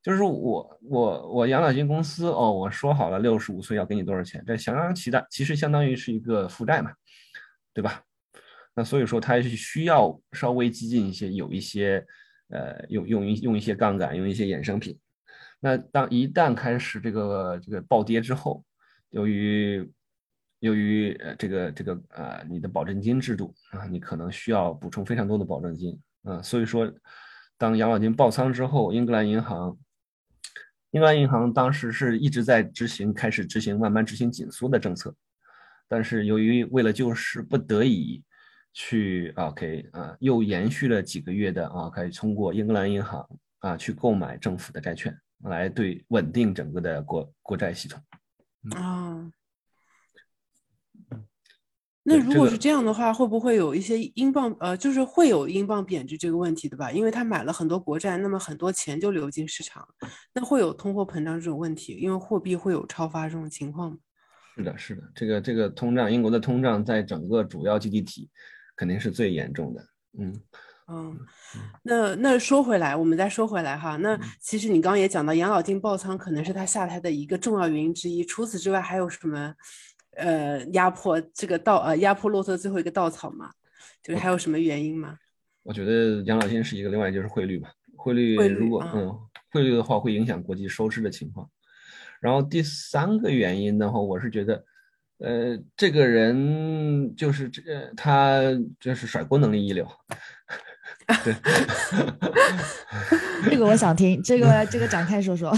[0.02, 6.92] 就是我我我养老金公司哦，我说好了六十五岁要给你多少钱，这相当其他其实相当于是一个负债嘛，
[7.74, 8.02] 对吧？
[8.72, 12.06] 那所以说它是需要稍微激进一些，有一些
[12.50, 14.96] 呃用用一用一些杠杆，用一些衍生品。
[15.58, 18.62] 那当一旦开始这个这个暴跌之后，
[19.10, 19.90] 由于
[20.60, 26.92] 由于呃这个这个呃你的保证金制度啊，你可能需要补充非常多的保证金啊，所以说
[27.58, 29.76] 当养老金爆仓之后，英格兰银行
[30.90, 35.14] 英格兰银行当时是一直在执行开始执行慢慢执行紧缩的政策，
[35.88, 38.22] 但是由于为了救市，不得已
[38.72, 43.26] 去 OK 啊，又延续了几个月的啊，可以通过英格兰银行
[43.58, 45.16] 啊去购买政府的债券。
[45.44, 48.02] 来对稳定整个的国国债系统
[48.70, 49.30] 啊，
[52.08, 56.92] 那如果是这样的话，会不会有一些英镑呃，就是会有英镑贬值这个问题的吧？
[56.92, 59.86] 因为他买了很多国债，那么很多钱就流进市场，
[60.32, 63.98] 那会有通货膨胀这种问题，因为货币会有超发这种情况吗？
[64.56, 68.30] 是的，是的，这个这个通胀，英国的通胀在整个主要经济体
[68.76, 69.84] 肯定是最严重的，
[70.18, 70.40] 嗯。
[70.88, 71.18] 嗯，
[71.82, 73.96] 那那说回来，我们再说回来哈。
[73.96, 78.24] 那其实你刚刚也讲到，养老金爆仓可能是他下台的一个重要原因之一。
[78.24, 79.52] 除此之外，还有什么
[80.16, 83.50] 呃压迫这个稻呃压迫骆驼最后一个稻草吗？
[84.02, 85.18] 就是还有什么原因吗？
[85.62, 87.70] 我觉得养老金是一个，另外就是汇率吧。
[87.96, 89.18] 汇率如果嗯
[89.50, 91.48] 汇率的话，会影响国际收支的情况。
[92.20, 94.64] 然后第三个原因的话，我是觉得
[95.18, 97.62] 呃这个人就是这
[97.96, 98.40] 他
[98.78, 99.86] 就是甩锅能力一流。
[101.24, 101.34] 对，
[103.50, 105.52] 这个我想听，这个这个展开说说。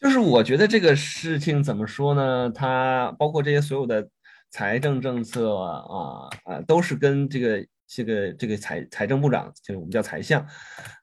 [0.00, 2.50] 就是我觉得这个事情怎么说呢？
[2.50, 4.08] 它包括这些所有的
[4.50, 10.46] 财政政策啊啊，都是跟这个这个这个财财政部长，就是我们叫财相，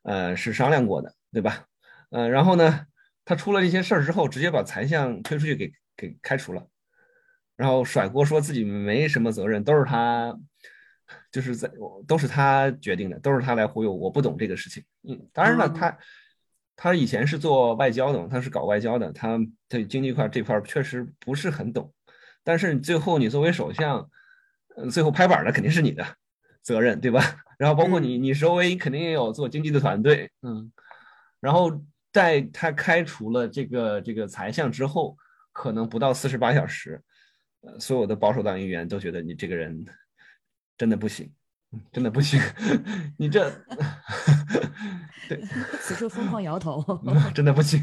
[0.03, 1.65] 呃，是商量过的，对吧？
[2.12, 2.86] 呃，然后呢，
[3.25, 6.65] 他出了这些事儿之后，直接把财相推出去给给开除了，
[7.56, 10.38] 然后甩锅说自己没什么责任，都是他。
[11.32, 11.69] 就是在
[12.08, 14.84] 都是他决定的，都是他来忽悠我，不懂这个事情。
[15.08, 15.95] 嗯，当然了，他
[16.75, 21.93] 他以前是做外交的，他是搞外交的，他对经济块这块确实不是很懂。
[22.43, 24.09] 但是最后你作为首相，
[24.91, 26.05] 最后拍板的肯定是你的
[26.62, 27.21] 责任，对吧？
[27.57, 30.71] 然后包括你，你周围肯定也有做经济的团队，嗯。
[31.39, 31.81] 然后
[32.12, 35.17] 在他开除了这个这个财相之后，
[35.51, 37.01] 可能不到四十八小时，
[37.62, 39.86] 呃，所有的保守党议员都觉得你这个人。
[40.75, 41.31] 真的不行，
[41.91, 42.39] 真的不行，
[43.17, 43.49] 你这，
[45.29, 45.41] 对，
[45.81, 46.83] 此处疯狂摇头，
[47.33, 47.81] 真的不行，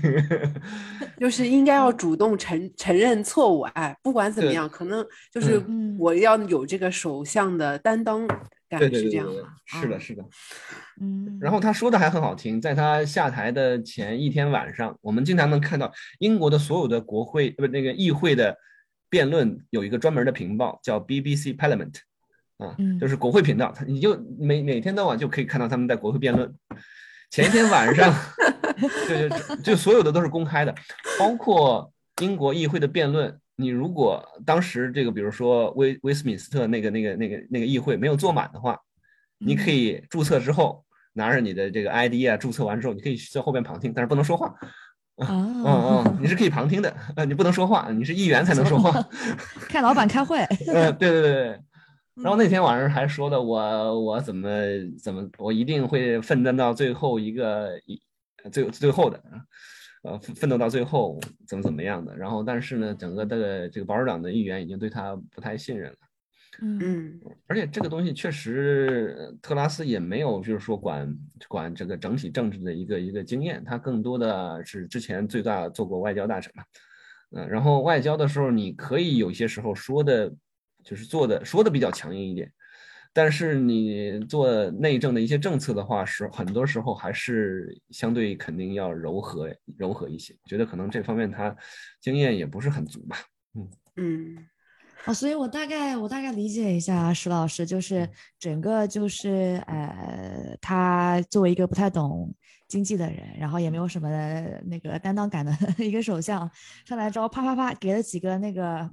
[1.18, 5.62] 就是应该要主动承承认错误，哎，不管怎么样，可能就是
[5.98, 8.26] 我要有这个首相的担当
[8.68, 10.22] 感，是这样的，是的，是的，
[11.00, 11.38] 嗯。
[11.40, 18.56] 然后他说的还很好听，在他下台的前一天晚上，我们经常能看到英国的所有的国会不那个议会的
[19.08, 21.94] 辩论有一个专门的屏报叫 BBC Parliament。
[22.60, 26.52] 啊，就是国会频道，他你就每每天到晚就可以看到他们在国会辩论。
[27.30, 28.12] 前一天晚上，
[29.08, 30.74] 就就就所有的都是公开的，
[31.18, 33.36] 包括英国议会的辩论。
[33.56, 38.76] 你如果当时这个，比如说威威斯敏斯特那个那个那个那个议会没有坐满的话，
[39.38, 44.46] 你可以注册之后拿着你的这个 ID 啊，注册完之后你可以在后边旁听，但是不能说话。
[45.18, 49.06] 啊，嗯嗯，你是可以旁听的，呃，你不能说话，你是议员才能说话。
[49.68, 50.38] 看老板开会。
[50.66, 51.60] 嗯，对对对对。
[52.22, 54.50] 然后那天晚上还说的我我怎么
[55.02, 58.00] 怎么我一定会奋战到最后一个一
[58.52, 59.22] 最最后的
[60.02, 62.14] 呃奋斗到最后怎么怎么样的。
[62.16, 65.96] 然后但是呢，整个的这个保守党的议员已经对他不太信任了。
[66.60, 71.16] 嗯，而且这个东西确实特拉斯也没有就是说管
[71.48, 76.62] 管这个整体政治的一个一个经验，他更多的是之前最大做过外交大臣嘛。
[77.30, 80.30] 嗯，然后外交的时候你可以有些时候说的。
[80.82, 82.52] 就是做的说的比较强硬一点，
[83.12, 90.34] 但是你做内政的一些政策的话，是很多时候还是相对肯定要柔和柔和一些。
[90.46, 91.54] 觉得可能这方面他
[92.00, 93.16] 经验也不是很足吧。
[93.54, 94.46] 嗯嗯，
[95.06, 102.32] 哦，所以我大概我大概理解一下石老师，就是整个就是呃，他作为一个不太懂
[102.68, 104.08] 经济的人，然后也没有什么
[104.66, 105.52] 那个担当感的
[105.84, 106.48] 一个首相
[106.86, 108.88] 上来之后，啪啪啪给了几个那个。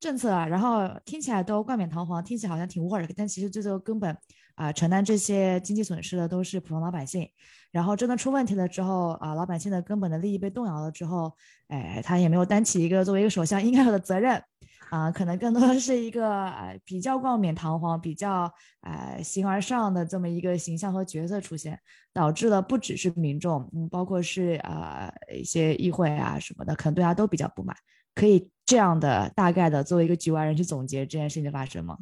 [0.00, 4.16] 政策啊，然后听起来都冠冕堂皇，听起来好像挺 work，，但其实最后根本
[4.54, 7.28] 啊，承担这些经济损失的都是普通老百姓。
[7.70, 11.32] 然后真的出问题了之后啊，老百姓的根本的利益被动摇了之后，
[11.68, 14.42] 哎，他也没有担起一个作为一个首相应该有的责任。
[14.90, 21.78] 啊，可能更多的是一个呃比较冠冕堂皇、比较呃形而上的这么一个形象和角色出现，
[22.12, 27.76] 导致了不只是民众，嗯，包括是呃一些议会啊什么的，可能对他都比较不满。
[28.14, 31.98] 可以这样的大概的作为一个局外人去总结这件事情的发生吗？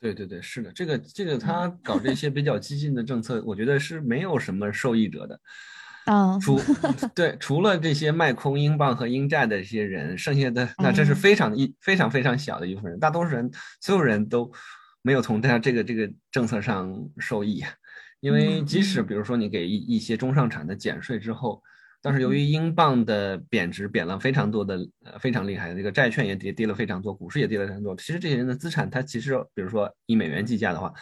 [0.00, 5.40] 对对对，是的，这个这个他搞这些比较激进的政策，我觉得是没有什么受益者的。
[6.06, 6.58] 嗯，除
[7.14, 14.50] 对除了这些卖空英镑和英债的这些人，剩下的那这是非常一非常非常小的一部分人，大多数人所有人都
[15.02, 17.62] 没有从他这个这个政策上受益，
[18.20, 21.62] 因为即使比如说你给一一些中上产的减税之后。
[22.00, 27.96] 但是由于英镑的贬值，贬了非常多的，呃，非常厉害的这个债券也跌跌了非常多，股市也跌了非常多。
[27.96, 30.92] 其实这些人的资产，它其实比如说以美元计价的话，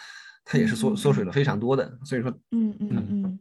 [0.44, 1.98] 它也是缩缩水了非常多的。
[2.04, 3.38] 所以说，嗯嗯嗯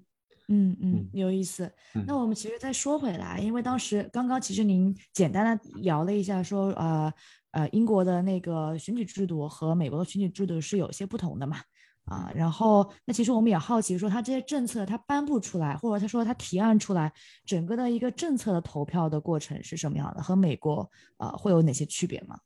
[0.47, 1.71] 嗯嗯，有意思。
[2.05, 7.11] 那我们其实再说回来，因为当时刚刚其实您简单的聊了一下，说呃
[7.51, 11.57] 呃英国的那个选举制度和美国的选举制度是有些不同的嘛。
[12.05, 17.11] 啊，然后那其实我们也好奇，说他这些政策他颁布出来，或者他说他提案出来，
[17.45, 20.21] 整个的一个政策的投票的过程是什么样的？
[20.21, 20.87] 和美国
[21.17, 22.37] 啊会有哪些区别吗？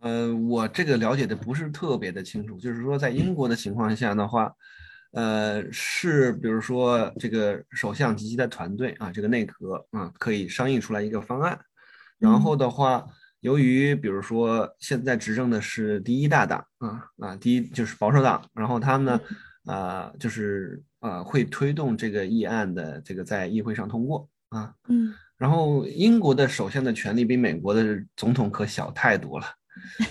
[0.00, 4.52] 呃，我这个了解的不是特别的清楚，就是说在英国的情况下的话，
[5.12, 11.58] 呃，是比如说这个首相及其的团队啊，这个内阁啊，可以商议出来一个方案，
[12.18, 13.06] 然后的话。
[13.42, 19.20] 由于比如说现在执政的是第一大党啊啊，第一就是保守党，然后他们呢，
[19.74, 29.46] 啊就是啊会推动这个议案的这个在议会上通过啊，嗯，然后英国的首相的权力比美国的总统可小太多了，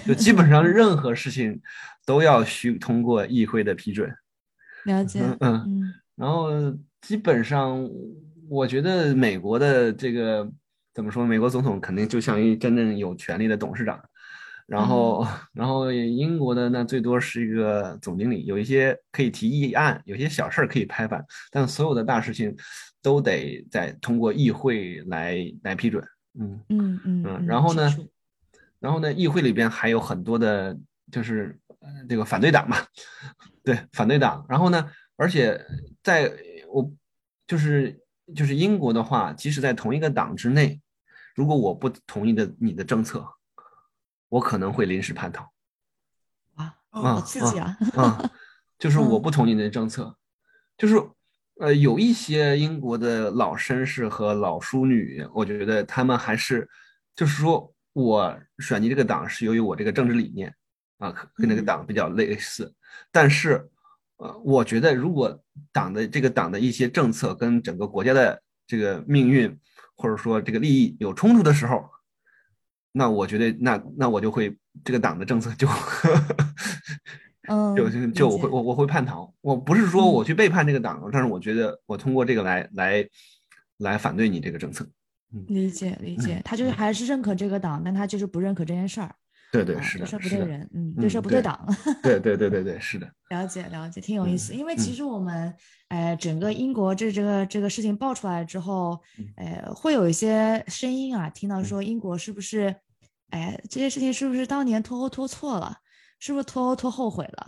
[0.06, 1.62] 就基本上任何事情
[2.06, 4.14] 都要需通过议会的批准，
[4.84, 6.50] 了解，嗯嗯，然后
[7.00, 7.90] 基本上
[8.50, 10.52] 我觉得美国的这个。
[10.94, 11.26] 怎么说？
[11.26, 14.04] 美国总统肯定就像一真正有权力的董事长，
[14.68, 22.54] 然后，然后英国的那最多是一个总经理，有一些可以提议案，有些小事儿可以拍板，但所有的大事情
[23.02, 26.04] 都得在通过议会来来批准。
[26.40, 27.46] 嗯嗯嗯。
[27.46, 27.90] 然后呢，
[28.80, 30.78] 然后呢，议会里边还有很多的，
[31.10, 31.58] 就是
[32.10, 32.78] 这个反对党嘛，
[33.64, 34.46] 对，反对党。
[34.50, 35.58] 然后呢，而且
[36.04, 36.30] 在
[36.68, 36.92] 我
[37.48, 37.98] 就是。
[38.36, 40.82] 就是英国的话，即使在同一个党之内，
[41.36, 43.28] 如果我不同意的你的政策，
[44.30, 45.52] 我可能会临时叛逃。
[46.56, 47.78] 啊，好刺激啊！
[47.96, 48.32] 啊，
[48.78, 50.16] 就是我不同意你的政策，
[50.78, 50.96] 就是
[51.60, 56.70] 呃，有一些英国的老绅士和老淑女，我觉得他们还是，
[57.16, 60.54] 就是说我选你这个党是由于我这个政治理念
[60.98, 62.74] 啊，跟那个党比较类似，
[63.12, 63.70] 但是。
[64.22, 69.60] 呃，我觉得如果党的这个党的一些政策跟整个国家的这个命运
[69.96, 71.90] 或者说这个利益有冲突的时候，
[72.92, 75.68] 那我觉得那那我就会这个党的政策就，
[77.50, 79.34] 嗯， 就就我会我我会叛逃。
[79.42, 83.10] 我不是说我去背叛这个党，但是我觉得我通过这个来来
[83.78, 84.88] 来反对你这个政策。
[85.48, 89.16] 理解理解，他就是还是认可这个党，但他就是不认可这件事儿。
[89.52, 91.60] 对对是的，对事不对人，嗯，对事不对党。
[92.02, 93.12] 对对对对对，是的。
[93.30, 94.54] 了解了解， 挺有意思。
[94.56, 95.54] 因为其实我们，
[95.90, 99.00] 哎，整个英国这这个这个事情爆出来之后，
[99.36, 102.76] 哎，会有一些声音啊，听到说英国是不是，
[103.32, 105.78] 哎，这些事情是不是当年脱欧脱错了，
[106.20, 107.48] 是不是脱欧脱后悔了？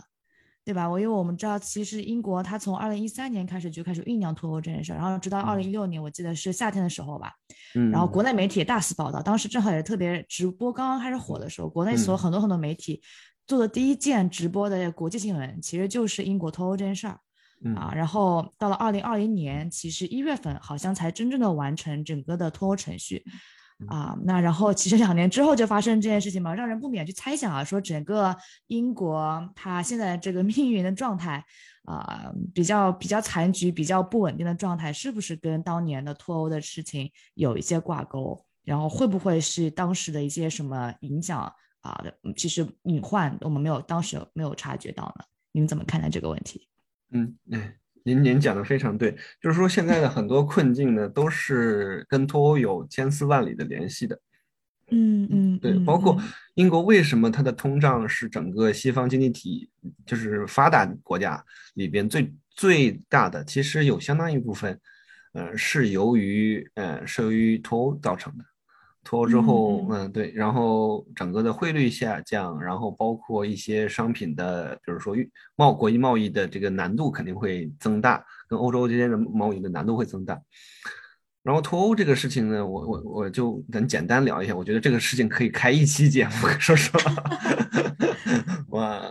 [0.64, 0.88] 对吧？
[0.88, 7.32] 我因为我们知道，其实英国它从二零一三年开始就开始酝酿脱欧这件事儿，然后直到二零一六年，我记得是夏天的时候吧，
[7.74, 13.02] 嗯，然后国内媒体也大肆报道，当时正好也特别直播刚刚开始火的时候，国内所很多很多媒体
[13.46, 17.20] 做的第一件直播的国际新闻，其实就是英国脱欧这件事儿，
[17.76, 23.22] 啊，然后到了二零二零年，其实一月份好像才真正的完成整个的脱欧程序。
[23.88, 28.34] 啊，那然后其实两年之后就发生这件事情嘛，让人不免去猜想啊，说整个
[28.66, 31.44] 英国它现在这个命运的状态
[31.84, 38.44] 啊，比较比较残局、比较不稳定的状态，是不是跟当年的脱欧的事情有一些挂钩？
[38.62, 41.40] 然后会不会是当时的一些什么影响
[41.80, 42.02] 啊？
[42.36, 45.24] 其实隐患我们没有当时没有察觉到呢？
[45.52, 46.68] 你们怎么看待这个问题？
[47.10, 47.76] 嗯，哎。
[48.04, 54.20] 您您讲的非常对，就是说现在的很多困境呢，都是跟脱欧有千丝万缕的联系的。
[54.90, 56.20] 嗯嗯，对，包括
[56.54, 59.70] 英国为什么它的通胀是整个西方经济体
[60.04, 61.42] 就是发达国家
[61.74, 64.78] 里边最最大的，其实有相当一部分，
[65.32, 68.44] 呃，是由于呃是由于脱欧造成的。
[69.04, 75.14] 脱欧之后，嗯，对，然后整个的汇率下降，然后包括一些商品的，比如说
[75.56, 80.40] 贸国际贸易的这个难度肯定会增大，跟欧洲之间的贸易的难度会增大。
[81.42, 84.56] 然后脱欧这个事情呢，我我我就咱简单聊一下。
[84.56, 87.00] 我觉得这个事情可以开一期节目， 说实话。
[88.70, 89.02] 我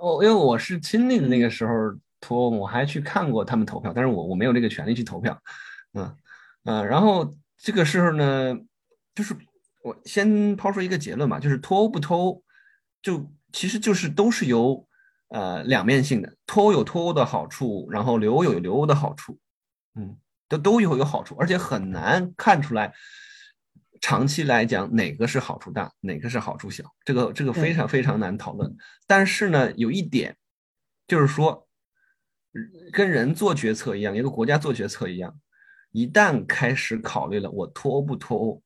[0.00, 1.72] 我因为我是亲历的那个时候
[2.18, 5.38] 脱欧，我还去看过他们投票，但是我我没有这个权利去投票。
[5.92, 6.16] 嗯
[6.64, 8.56] 嗯，然后这个时候呢，
[9.14, 9.36] 就是
[9.82, 12.42] 我先抛出一个结论嘛，就是脱欧不脱欧，
[13.02, 14.86] 就其实就是都是由
[15.28, 19.38] 呃两面性的，脱欧有脱欧的好处，然后留欧有留欧的好处。
[19.94, 20.16] 嗯。
[20.48, 22.92] 都都有有好处，而且很难看出来，
[24.02, 28.76] 长期来讲哪个是好处大，哪个是好处小，这个这个非常非常难讨论。
[29.06, 30.36] 但是呢，有一点，
[31.08, 31.66] 就是说，
[32.92, 35.34] 跟人做决策一样，一个国家做决策一样，
[35.90, 38.62] 一旦开始考虑了我脱欧不脱欧，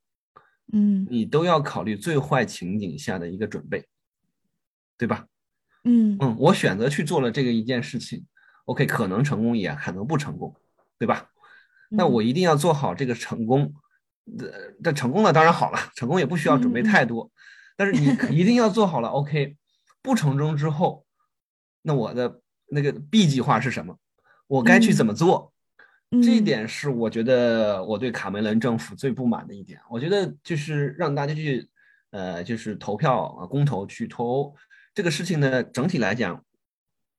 [0.72, 3.86] 嗯，你都要考虑最坏情景下的一个准备，
[4.98, 5.26] 对吧？
[5.84, 8.26] 嗯嗯，我选择去做了这个一件事情
[8.64, 10.54] ，OK，可能成功也可能不成功，
[10.98, 11.30] 对吧？
[11.88, 13.72] 那我一定要做好这个成功，
[14.38, 17.30] 呃，这成功了当然好了，成功也不需要准备太多，
[17.76, 19.08] 但是你一定要做好了。
[19.10, 19.56] OK，
[20.02, 21.06] 不成功之后，
[21.82, 23.96] 那我的那个 B 计划是什么？
[24.48, 25.52] 我该去怎么做？
[26.22, 29.80] 这一点是我觉得我对卡梅伦政府最不满的一点。
[29.90, 31.66] 我觉得就是让大家去，
[32.10, 34.54] 呃，就是投票啊，公投去脱欧
[34.94, 36.44] 这个事情呢，整体来讲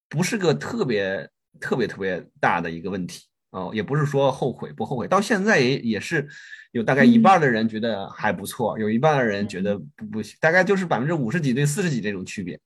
[0.10, 1.30] 不是个特别
[1.60, 3.26] 特别特别大的一个问题。
[3.52, 6.28] 哦，也不是说后悔不后悔，到现在也也是
[6.74, 12.60] 有大概一半的人觉得还不错，有一半的人觉得不不行，大概就是百分之五十几对四十几这种区别。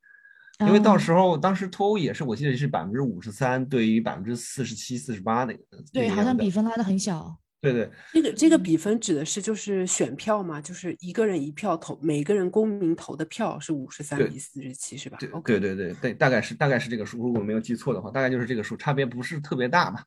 [0.67, 5.59] 因为到时候当时脱欧也是，我记得是百分之五十三对于百分之四十七、四十八那个。
[5.93, 7.37] 对，好像比分拉的很小。
[7.61, 15.17] 对对，这个这个比分指的是就是选票嘛，就是一个人一票投，每个人公民投的票是五十三比四十七，是吧？
[15.19, 20.03] 对对对对对，大概是大概是这个数，如果没有记错的话，大概就是这个数，差别不是特别大吧。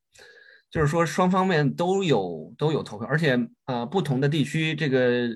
[0.69, 5.29] 就是说，双方面都有都有投票，而且啊，不同的地区这个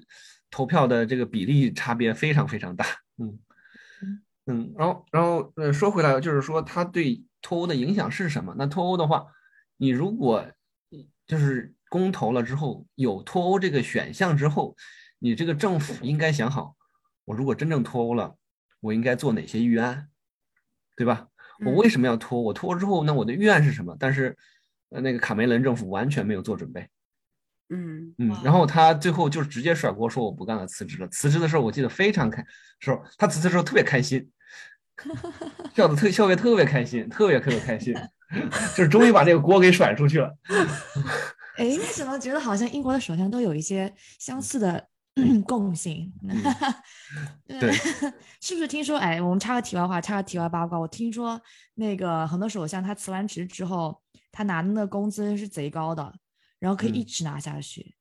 [0.50, 2.84] 投票的这个比例差别非常非常大。
[3.18, 3.38] 嗯
[4.48, 8.54] 嗯，然后然后呃，说回来，就是说它对脱欧的影响是什么？
[8.58, 9.26] 那脱欧的话，
[9.76, 10.44] 你如果
[11.26, 14.74] 就是公投了之后有脱欧这个选项之后，
[15.18, 16.74] 你这个政府应该想好，
[17.24, 18.36] 我如果真正脱欧了，
[18.80, 20.08] 我应该做哪些预案，
[20.96, 21.28] 对吧？
[21.64, 22.40] 我为什么要脱？
[22.40, 23.96] 我脱欧之后，那我的预案是什么？
[24.00, 24.36] 但是。
[24.90, 26.88] 呃，那个卡梅伦政府完全没有做准备，
[27.68, 31.06] 嗯嗯，然后他最后就直接甩锅，说我不干了，辞职了。
[31.08, 32.42] 辞职的时候，我记得非常开，
[32.80, 34.26] 时候他辞职的时候特别开心，
[35.74, 37.94] 笑的特笑得特别开心，特别特别开心，
[38.76, 40.36] 就是终于把这个锅给甩出去了。
[41.56, 44.88] 哎，你怎么觉得好像英国的首相都有一些相似的
[45.46, 46.12] 共性？
[47.46, 47.72] 对，
[48.40, 48.98] 是不是听说？
[48.98, 51.40] 哎，我们插个题外话，插个题外八卦，我听说
[51.74, 54.00] 那个很多首相他辞完职之后。
[54.30, 56.14] 他拿的那工资是贼高的，
[56.60, 57.96] 然后可以一直拿下去，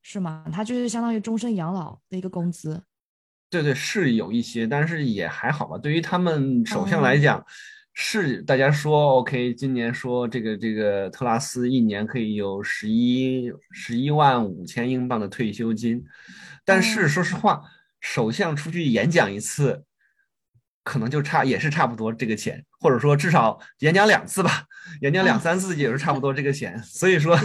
[0.00, 0.44] 是吗？
[0.50, 2.82] 他就是相当于终身养老的一个工资。
[3.52, 5.76] 对对，是有一些，但是也还好吧。
[5.76, 7.44] 对于他们首相来讲，
[7.92, 16.02] 是大家说 OK，今年说这个这个特拉斯一年可以有十一十一万五千英镑的退休金，
[16.64, 17.60] 但是说实话，
[18.00, 19.84] 首相出去演讲一次。
[20.84, 24.64] 可能就差也是差不多这个钱，或者说至少演讲两次吧，
[25.02, 26.76] 演讲两三次也是差不多这个钱。
[26.82, 27.38] 所以说，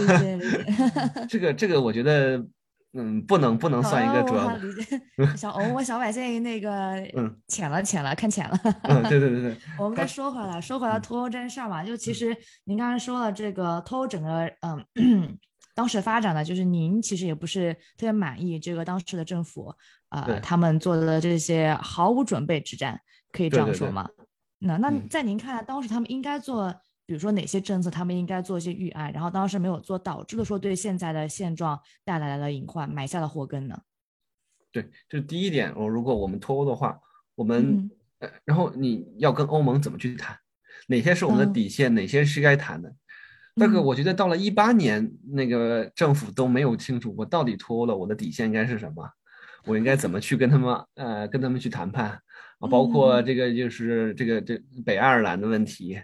[1.28, 2.44] 这个这个我觉得，
[2.92, 5.36] 嗯，不能不能算一个主要的。
[5.36, 8.58] 小我小百姓那个， 嗯，浅了浅了看浅了。
[8.84, 9.56] 嗯，对对对对。
[9.78, 15.38] 我们再说回来，说回来脱欧这件事儿嘛，就其实您刚才说了这个脱欧整个嗯
[15.74, 19.72] 当时发展的，就是您其实也不是特别满意这个当时的政府，
[20.08, 23.00] 呃，他们做的这些毫无准备之战。
[23.30, 24.08] 可以这样说吗？
[24.60, 26.74] 那那在您看来，当时他们应该做，
[27.08, 33.80] 比如说哪些政策，他们应该做一些预案，然后当时没有做，导致了说对现在的现状带来了隐患，埋下了祸根呢？
[34.70, 35.72] 对，这是第一点。
[35.74, 37.00] 我如果我们脱欧的话，
[37.34, 40.36] 我们呃，然后你要跟欧盟怎么去谈？
[40.86, 41.94] 哪些是我们的底线？
[41.94, 42.94] 哪些是该谈的？
[43.54, 49.10] 那个我觉得到了一八年，那个政府都没有清楚我到底脱欧了，我的底线应该是什么？
[49.64, 52.10] 我应该怎么去跟他们呃跟他们去谈判？
[52.58, 55.98] 啊，包括这个就是这个这北爱尔兰的问题，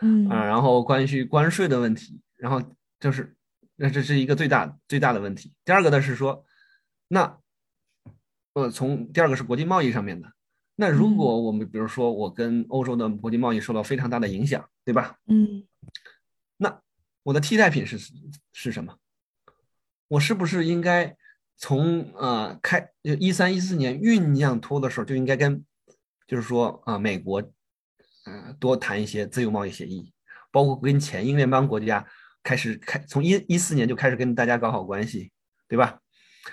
[0.00, 2.62] 嗯啊，然后关于关税的问题，然后
[2.98, 3.36] 就是
[3.76, 5.52] 那这是一个最大最大的问题。
[5.64, 6.44] 第二个呢是说，
[7.08, 7.38] 那
[8.54, 10.32] 呃从第二个是国际贸易上面的，
[10.76, 15.16] 那如果我们比如说我跟欧洲的国际贸易受到非常大的影响，对吧？
[15.26, 15.66] 嗯，
[16.56, 16.80] 那
[17.22, 17.98] 我的替代品是
[18.52, 18.96] 是什么？
[20.08, 21.16] 我是不是应该
[21.56, 25.64] 从呃开一三一四年酝酿脱的时候就应该跟
[26.26, 27.52] 就是说啊，美国，嗯，
[28.58, 30.12] 多谈一些自由贸易协议，
[30.50, 32.04] 包括跟前英联邦国家
[32.42, 35.30] 开始开从一一四年就开始跟大家搞好关系，
[35.68, 35.98] 对吧？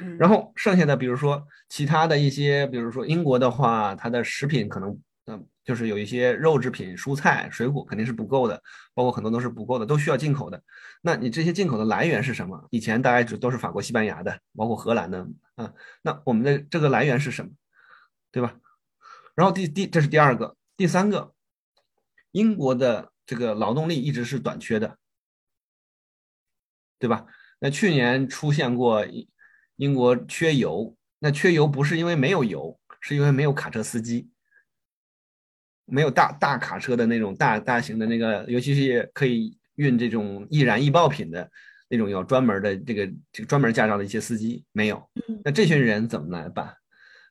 [0.01, 8.61] 嗯然后剩下的，比如说其他的一些，比如说英国的话，它的食品可能，嗯、就是有一些肉制品、蔬菜、水果肯定是不够的，
[8.93, 10.61] 包括很多都是不够的，都需要进口的。
[11.01, 12.67] 那你这些进口的来源是什么？
[12.69, 15.25] 以前大概只都是法国、西班牙的，包括荷兰的
[15.55, 15.71] 啊。
[16.01, 17.49] 那我们的这个来源是什么？
[18.29, 18.53] 对吧？
[19.35, 21.33] 然后第第这是第二个，第三个，
[22.31, 24.97] 英国的这个劳动力一直是短缺的，
[26.99, 27.25] 对吧？
[27.59, 29.27] 那去年出现过英
[29.77, 34.29] 英国缺油，那缺油不是因为没有油，是因为没有卡车司机，
[35.85, 41.49] 没有大大卡车的那种大大型的那个，尤其是可以运这种易燃易爆品的
[41.89, 45.09] 那种有专门的这个这个专门驾照的一些司机没有，
[45.43, 46.75] 那这群人怎么来办？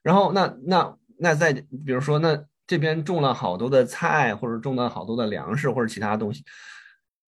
[0.03, 6.45] 然后那那那在比如说，那这边种了好多的菜，或者种了好多的粮食或者其他东西，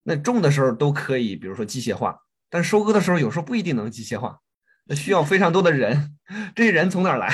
[0.02, 2.18] 那种的时候都可以，比如说机械化，
[2.50, 4.38] 但收割的时候有时候不一定能机械化，
[4.86, 6.18] 那需要非常多的人，
[6.56, 7.28] 这些人从哪儿来？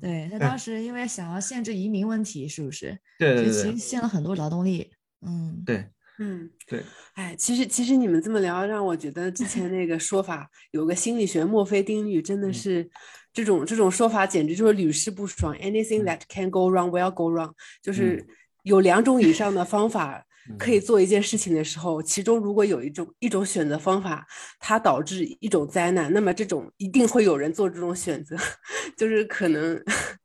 [0.00, 2.98] 对他当 时因为想要限制移民问题，是不是？
[3.18, 4.92] 对对对就其实限了很多劳动力。
[5.26, 5.84] 嗯，对
[6.20, 6.82] 嗯，对，
[7.14, 12.90] 哎，其实其实你们这么聊，让我觉得之前那个说法有个心理学墨菲定律，真的嗯是
[13.32, 15.54] 这种这种说法简直就是屡试不爽。
[15.56, 16.06] Anything 嗯。
[16.06, 17.52] that can go wrong will go wrong，
[17.82, 18.26] 就是
[18.62, 20.24] 有两种以上的方法
[20.58, 24.26] 可嗯以做一件事情的时候，其中如果有一种一种选择方法，
[24.58, 28.36] 它导致一种灾难，那么这种一定会有人做这种选择，
[28.96, 29.78] 就是可能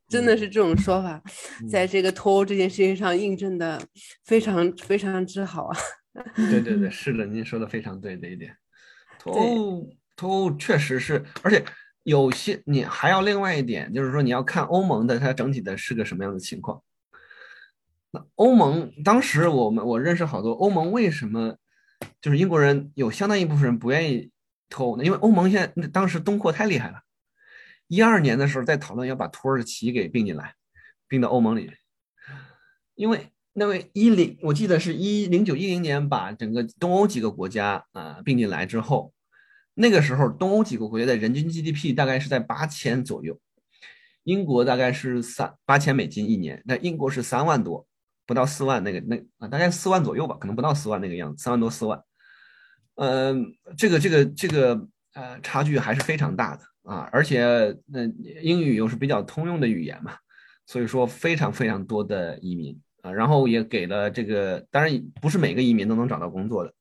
[0.08, 1.22] 真的是这种说法，
[1.70, 3.82] 在这个脱欧这件事情上印证的
[4.24, 5.78] 非常非常之好啊。
[6.36, 8.56] 对对对， 是的，您说的非常对这一点。
[9.20, 11.64] 脱欧脱欧确实是，而且
[12.04, 16.82] 有些你还要另外一点，就是说你要看欧盟的它整体的是个什么样的情况。
[18.12, 21.58] 那欧盟当时我们我认识好多欧盟为什么
[22.22, 24.30] 就是英国人有相当一部分人不愿意
[24.70, 25.04] 脱欧呢？
[25.04, 26.99] 因为欧盟现在当时东扩太厉害了，
[27.88, 30.56] 一二年的时候在讨论要把土耳其给并进来，
[31.08, 31.72] 并到欧盟里，
[32.95, 39.14] 因为那位一零我记得是一零九一零年把整个东欧几个国家啊、并进来之后，
[39.76, 43.39] 那个时候东欧几个国家的人均 GDP 大概是在八千左右，
[44.24, 47.86] 英国大概是三八千美金一年，那英国是三万多，
[48.26, 52.01] 不到四万那个那啊大概四万左右吧，可能不到四万那个样子，三万多四万。
[52.95, 57.43] 嗯，这个这个这个呃差距还是非常大的啊，而且
[57.88, 58.05] 那、
[58.41, 60.13] 英语又是比较通用的语言嘛，
[60.67, 66.71] 所以说非常非常多的移民啊，然后也给了这个，当然不是每个移民都能找到工作的，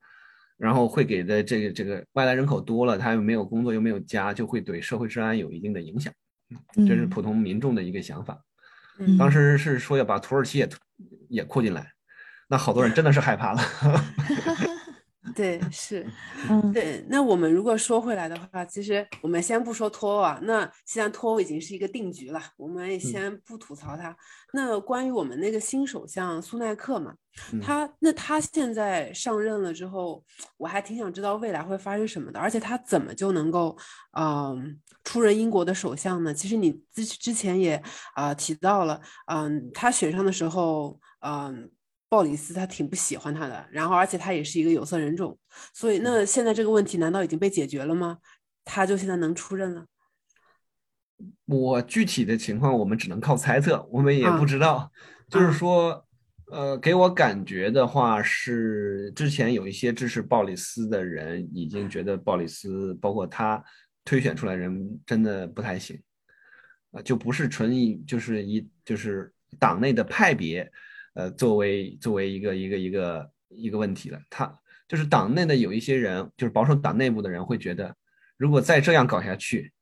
[0.62, 6.12] 然后会给的这个这个外来人口多了，他又没有工作又没有家，就会对社会治安有一定的影响，
[6.86, 8.40] 这是嗯普通民众的一个想法。
[9.00, 10.68] 嗯当时是说要把土耳其也
[11.28, 11.90] 也扩进来，
[12.48, 13.60] 那好多人真的是害怕了。
[15.34, 16.06] 对，是，
[16.48, 17.04] 嗯对。
[17.08, 24.16] 那我们如果说回来的话，其实我们先不说脱欧啊，那既然脱欧已经是一个定局了，我们也先不吐槽它。
[24.52, 27.14] 那关于我们那个新首相苏耐克嘛，
[27.52, 30.22] 嗯他那他现在上任了之后，
[30.58, 33.76] 我还挺想知道未来会发生什么的，而且他怎么就能够，
[34.18, 36.34] 嗯、出任英国的首相呢？
[36.34, 37.82] 其实你之之前也
[38.14, 41.70] 啊、提到了，嗯、他选上的时候，嗯、
[42.12, 45.38] 鲍里斯他挺不喜欢他的，然后而且他也是一个有色人种，
[45.72, 48.18] 所以那现在这个问题难道已经被解决了吗？
[48.66, 49.86] 他就现在能出任了？
[51.46, 54.92] 我具体的情况我们只能靠猜测，我们也不啊知道。
[55.30, 56.06] 就是啊说，
[56.50, 63.64] 呃，给我感觉的话是，之前有一些支持鲍里斯的人已经觉得鲍里斯，包括他
[64.04, 65.98] 推选出来人真的不太行，
[66.90, 70.70] 啊、就不是纯以就是一就是党内的派别，
[71.14, 74.18] 呃，作为作为一个一个一个一个问题了。
[74.30, 74.58] 他
[74.88, 77.94] 就是党内的有一些人，就是保守党内部的人会觉得，
[78.36, 79.72] 如果再这样搞下去，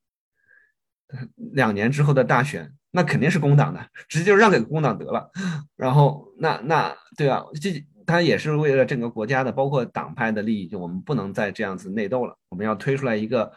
[1.53, 5.31] 两年之后的大选，那肯定是工党的，直接就让给工党得了。
[5.77, 13.53] 然后那那对啊，这他也是为了整个国家的，包括党派的利益，就我们不能再这样子内斗了，我们要推出来一个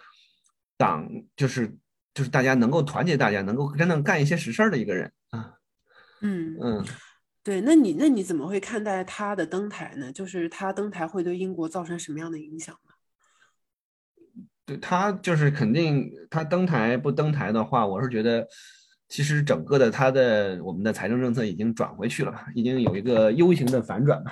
[0.77, 1.75] 党，就是
[2.13, 5.53] 就是大家能够团结大家，能够真正干一些实事儿的一个人啊，
[6.21, 6.85] 嗯嗯。
[7.43, 10.11] 对，那你那你怎么会看待他的登台呢？
[10.13, 12.91] 就是他登台会对英国造成什么样的影响呢？
[14.65, 18.47] 对他就是肯定，他登台不登台的话，我是觉得，
[19.09, 24.31] 其实整个的他的我们的财政政策已经转回去了，已经有一个 U 型的反转嘛。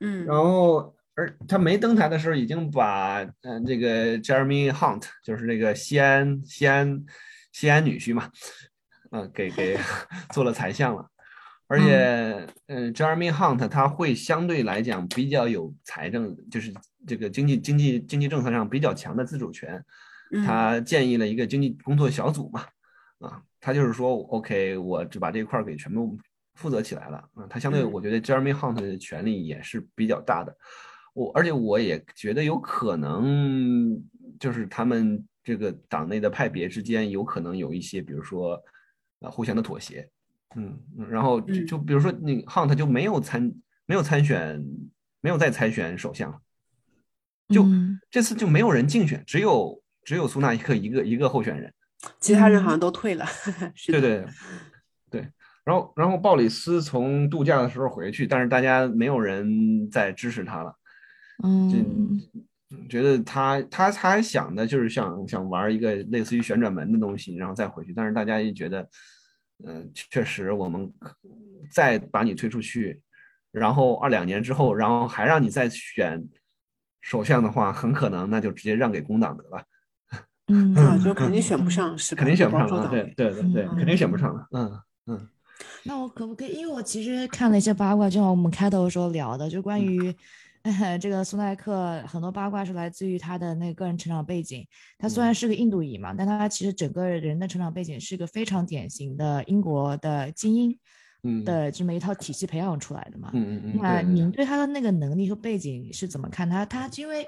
[0.00, 7.04] 嗯然后，而他没登台的时候，已经把嗯、呃这个 Jeremy Hunt，就是这个西安西安
[7.52, 8.30] 西安女婿嘛，
[9.10, 9.76] 呃，给给
[10.32, 11.06] 做了财相了。
[11.70, 16.74] 而且，嗯，Jeremy Hunt 他会相对来讲比较有财政，就是
[17.06, 19.80] 这个经济经济经济政策上比较强的自主权。
[20.44, 22.66] 他建议了一个经济工作小组嘛，
[23.20, 26.18] 啊，他就是说，OK，我就把这块儿给全部
[26.54, 27.18] 负责起来了。
[27.34, 30.52] 啊，他相对我觉得 Jeremy Hunt 的权力也是比较大的。
[31.14, 33.96] 我而且我也觉得有可能，
[34.40, 38.60] 就是他们这个党内的派别之间有可能有一些，比如说，
[39.20, 40.08] 啊，互相的妥协。
[40.56, 40.76] 嗯，
[41.08, 43.52] 然后就就比如说，那 Hunt 就没有参
[43.86, 44.60] 没有参选，
[45.20, 46.42] 没有再参选首相，
[47.50, 47.64] 就
[48.10, 51.72] 这次就没有人竞选，只有只有苏纳克一个一个候选人，
[52.18, 53.24] 其他人好像都退了。
[53.86, 54.26] 对对
[55.08, 55.20] 对，
[55.62, 60.74] 然后然后鲍里斯从度假的时候回去，但是大家没有人再支持他了。
[61.44, 62.20] 嗯，
[62.88, 68.88] 觉得他他他还想的就是想想玩一个类似于旋转门的东西，然后再回去，但是大家也觉得。
[69.64, 70.92] 嗯，确实，我们
[71.70, 73.00] 再把你推出去，
[73.50, 76.22] 然后二两年之后，然后还让你再选
[77.00, 79.64] 首相的话，很可能那就直接让给工党得了。
[80.48, 82.88] 嗯， 就肯定选不上，是肯定选不上了。
[82.88, 84.46] 对对对对，肯定选不上了。
[84.52, 85.28] 嗯嗯。
[85.84, 86.54] 那我可不可以？
[86.54, 90.14] 因为我其实看了一些八卦，就像我们开头的时候聊的，就关于。
[91.00, 94.66] 这个苏奈克很多八卦是来自于他的那个个人成长背景。
[94.98, 103.30] 他虽然是个印度裔嘛，但他其实整个人的成长背景是一个非常典型的英国的精英的这么一套体系培养出来的嘛。
[103.32, 103.78] 嗯嗯嗯。
[103.80, 106.46] 那您对他的那个能力和背景是怎么看？
[106.46, 107.26] 他他因为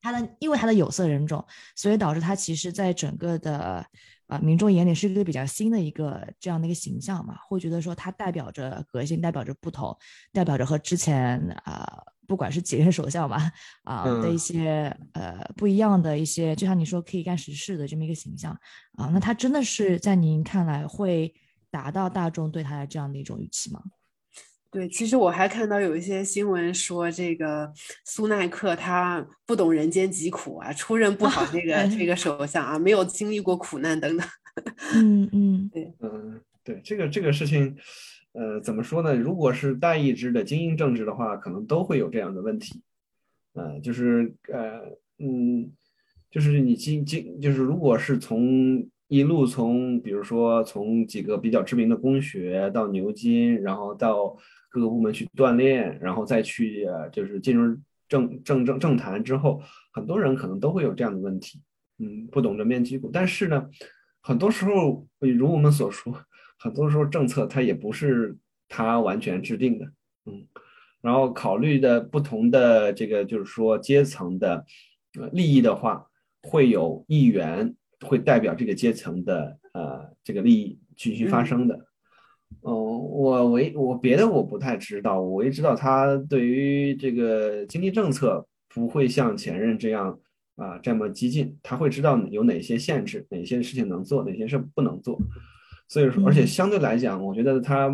[0.00, 3.84] 他的因为他的有色人种，所以导致他其实在整个的
[4.28, 9.98] 啊民众眼里是一个比较新的一个这样的一个形象嘛，会觉得说他代表着革新，代表着不同，
[10.32, 12.04] 代表着和之前啊。
[12.30, 13.50] 不管是几任首相吧，
[13.82, 18.52] 啊的一些呃不一样的一些，就像你说可以干实事的这么一个形象
[18.92, 21.34] 啊，那他真的是在您看来会
[21.72, 23.82] 达到大众对他的这样的一种预期吗？
[24.70, 27.72] 对，其实我还看到有一些新闻说，这个
[28.04, 34.24] 苏奈克他不懂人间疾苦啊，出任不好这个这 个首相啊，没有经历过苦难等等。
[34.94, 37.76] 嗯嗯，对，嗯对，这个这个事情。
[38.32, 39.14] 呃，怎么说呢？
[39.14, 42.80] 如果是代议制的精英政治的话，可能都会有这样的问题。
[43.54, 44.80] 呃，就是呃，
[45.18, 45.72] 嗯，
[46.30, 54.36] 就是你经经，就是如果是从一路从，比如说从几个比较知名的公学到牛津，然后到
[54.68, 57.76] 各个部门去锻炼，然后再去就是进入
[58.08, 59.60] 政政政政坛之后，
[59.92, 61.60] 很多人可能都会有这样的问题。
[61.98, 63.68] 嗯，不懂得面击鼓，但是呢，
[64.22, 66.14] 很多时候，如我们所说。
[66.60, 68.36] 很多时候政策它也不是
[68.68, 69.86] 它完全制定的，
[70.26, 70.46] 嗯，
[71.00, 74.64] 然后考虑的不同的这个就是说阶层的
[75.18, 76.06] 呃利益的话，
[76.42, 77.74] 会有议员
[78.06, 81.74] 会代表这个阶层的呃这个利益继续发生的。
[82.62, 90.18] 嗯，我唯我别的我不太知道，我也知道他对于这个经济政策不会像前任这样
[90.56, 95.18] 啊这么激进，他会知道有哪些限制，哪些事情能做，哪些事不能做。
[95.90, 97.90] 所以说，而且相对来讲，我觉得他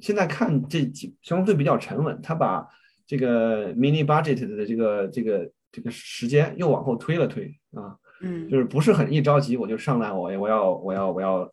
[0.00, 2.18] 现在看这几相对比较沉稳。
[2.20, 2.66] 他把
[3.06, 11.52] 这个 mini budget 的这个这个这个时间又往后推了推啊，嗯，就是不是很一着急我就上来，我我要我要我要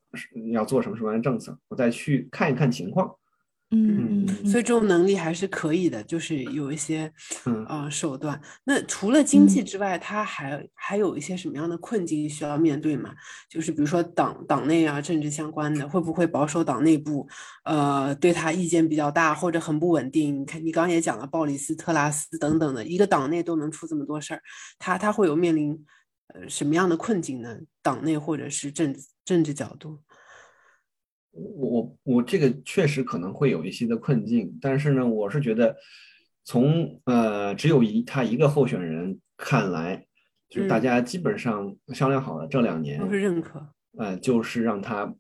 [0.54, 3.08] 要做什么什么样的政策，我再去看一看情况。
[3.72, 7.12] 嗯，所以这种能力还是可以的，就是有一些
[7.68, 8.42] 呃手段。
[8.64, 13.14] 那除了经济之外，他还还有一些什么样的困境需要面对吗？
[13.48, 17.28] 就是比如说党党内啊，政治相关的，会不会保守党内部
[17.64, 20.42] 呃对他意见比较大，或者很不稳定？
[20.42, 24.42] 你看你刚刚也讲了，鲍里斯特拉斯等等的一个党内都能出这么多事儿，
[24.80, 25.78] 他他会有面临
[26.34, 27.56] 呃什么样的困境呢？
[27.84, 30.00] 党内或者是政政治角度？
[31.32, 35.76] 我我我这个确实可能会有一些的困境，但是呢，我是觉得
[36.44, 40.06] 从呃只有一他一个候选人看来，
[40.50, 43.66] 就是大家基本上商量好了，这两年都是认可，
[43.98, 45.14] 呃，就是让他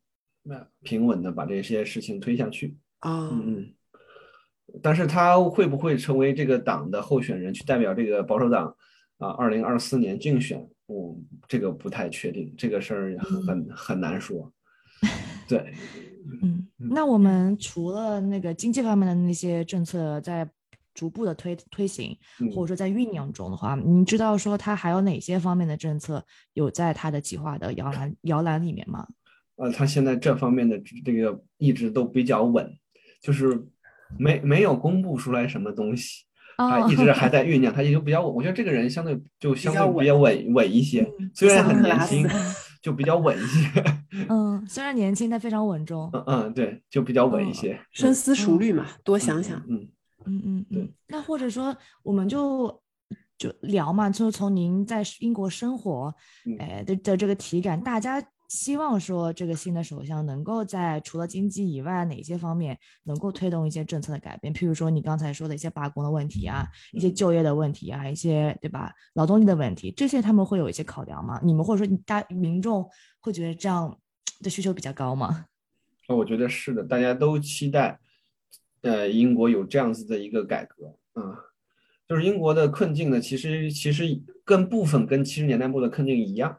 [0.82, 3.74] 平稳的把这些事情推下去啊，嗯嗯，
[4.82, 8.76] 但是他会不会成为这个党的候选人去代表这个保守党
[9.20, 9.30] 啊？
[9.30, 11.16] 二零二四年竞选，我
[11.48, 14.52] 这个不太确定，这个事儿很很难说。
[15.50, 15.74] 对，
[16.44, 20.48] 嗯，那我们除了那个经济方面的那些政策在
[20.94, 22.16] 逐步的推推行，
[22.54, 26.24] 或者说在酝酿中的话，您知道说他还有哪些方面的政策
[26.54, 29.08] 有在他的计划的摇篮摇篮里面吗？
[29.56, 32.70] 呃，他现在这方面的这个一直都比较稳，
[33.22, 33.66] 就是
[34.18, 36.24] 没没有公布出来什么东西，
[36.58, 38.36] 啊一直还在酝酿，他也就比较稳。
[38.36, 42.28] 我觉得这个人相对就相对比较稳稳一些，虽然很年轻，
[42.82, 43.84] 就比较稳一些。
[44.30, 46.10] 嗯，虽然年轻，但非常稳重。
[46.14, 49.58] 嗯嗯，对，就比较稳一些，深思熟虑嘛，多想想。
[49.68, 49.88] 嗯
[50.26, 50.94] 嗯嗯对嗯。
[51.08, 52.82] 那或者说，我们就
[53.38, 56.14] 就聊嘛，就是从您在英国生活，
[56.46, 64.52] 嗯哎的的这个体感，大家希望说这个新的首相能够在除了经济以外哪些方面能够推动一些政策的改变？
[64.52, 71.40] 譬如说你刚才说的一些罢工的问题啊，一些嗯就业的问题啊，一些对吧劳动力的问题，这些他们会有一些考量吗？
[71.44, 72.90] 你们或者说你大民众
[73.20, 73.96] 会觉得这样
[74.42, 75.46] 的需求比较高吗？
[76.08, 78.00] 那我觉得是的，大家都期待，
[78.82, 81.38] 呃，英国有这样子的一个改革啊、
[82.08, 86.58] 就是英国的困境呢，其实其实跟部分跟七十年代末的困境一样，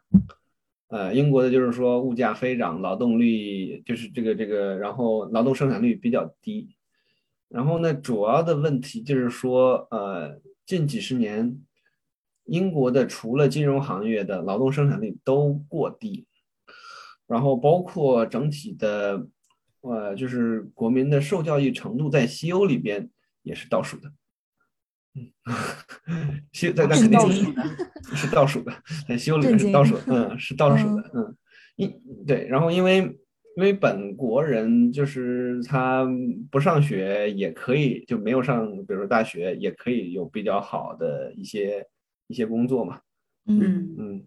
[0.90, 6.74] 呃，英国的就是说物价飞涨，劳动力就是这个这个，然后劳动生产率比较低，
[7.48, 11.60] 然后呢，主要的问题就是说，呃，近几十年，
[12.44, 16.26] 英国的除了金融行业的劳动生产率都过低，
[17.28, 19.28] 然后包括整体的，
[19.82, 23.08] 呃，就是国民的受教育程度在西欧里边
[23.42, 24.12] 也是倒数的。
[25.14, 25.30] 嗯，
[26.52, 27.62] 修在那肯定是倒数的
[28.16, 28.72] 是倒数的，
[29.08, 31.36] 在西欧里面是倒数，嗯，是倒数的，嗯，
[31.76, 31.92] 因
[32.26, 32.98] 对，然后因为
[33.56, 36.06] 因为本国人就是他
[36.50, 41.84] 不上学也可以，就没有上，比如说大学也可以有比较好的一些
[42.28, 43.00] 一些工作嘛，
[43.46, 43.96] 嗯。
[43.98, 44.24] 嗯，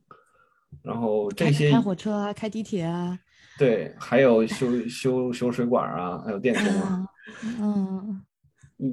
[0.82, 3.18] 然后这开些开火车啊，开地铁啊，
[3.58, 7.06] 对，还有 修修修水管啊，还有电 工啊，
[7.62, 8.22] 嗯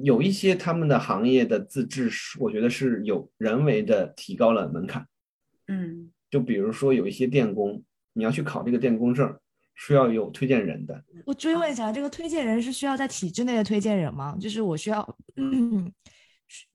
[0.03, 5.05] 有一些他们的行业的自治是，我觉得是有人为的提高了门槛。
[5.67, 7.83] 嗯就比如说有一些电工，
[8.13, 9.37] 你要去考这个电工证，
[9.75, 11.03] 是要有推荐人的。
[11.25, 14.37] 我追问一下，这个推荐人是需要在体制内的推荐人吗？
[14.39, 15.91] 就是我需要嗯，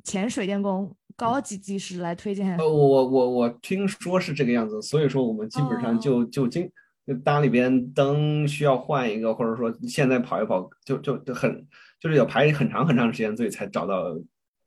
[0.04, 2.54] 前水电工、高级技师来推荐。
[2.58, 6.70] 呃，我我我我听说是这个样子，所以说我们基本上就就经
[7.06, 11.66] 就搭里边灯需要换一个，或者说现在跑一跑就就就很
[12.00, 14.18] 就是要排很长很长时间，所以才找到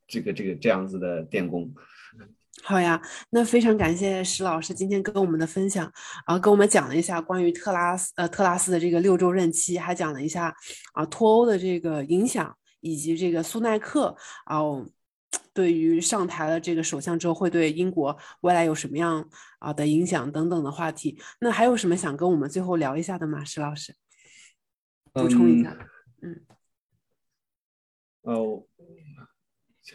[0.06, 1.72] 这个这个这样子的电工。
[2.62, 3.00] 好呀，
[3.30, 5.90] 那非常感谢石老师今天跟我们的分享，
[6.26, 10.54] 啊，跟我们讲了一下关于特拉斯呃特拉斯的这个六周任期，还讲了一下
[10.92, 14.14] 啊脱欧的这个影响，以及这个苏耐克
[14.44, 14.60] 啊
[15.54, 19.26] 对于上台了这个首相之后会对英国未来有什么样
[19.58, 21.18] 啊的影响等等的话题。
[21.40, 23.42] 那还有什么想跟我们最后聊一下的吗？
[23.42, 23.94] 石老师，
[25.12, 25.74] 补充一下。
[28.22, 28.62] 哦，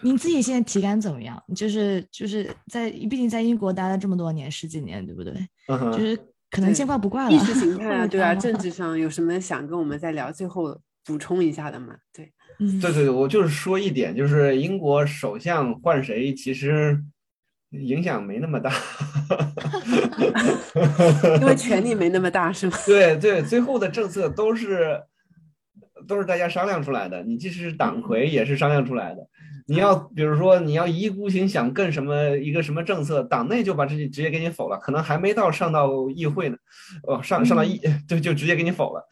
[0.02, 1.42] 您自己现在体感怎么样？
[1.56, 5.34] 就是就是在，毕竟在英国待了这么多年，十几年，对不对？
[5.68, 6.18] 嗯哼就是
[6.50, 7.32] 可能见怪不怪了。
[7.32, 10.32] 意识形态啊，对啊，政 治上有什么想跟我们再聊？
[10.32, 11.96] 最后补充一下的吗？
[12.12, 17.00] 对，嗯，对对对，我就是说一点，就是英国首相换谁，其实
[17.72, 18.74] 影响没那么大。
[21.40, 22.78] 因为权力没那么大，是吗？
[22.86, 25.02] 对对，最后的政策都是
[26.08, 29.28] 都是大家商量出来的，你即使是党魁也是商量出来的。
[29.68, 36.58] 你要比如说你要一意孤行想更什么一个什么政策，党内就把这直接给你否了，可能还没到上到议会呢，
[37.08, 39.10] 哦上上到议就就直接给你否了。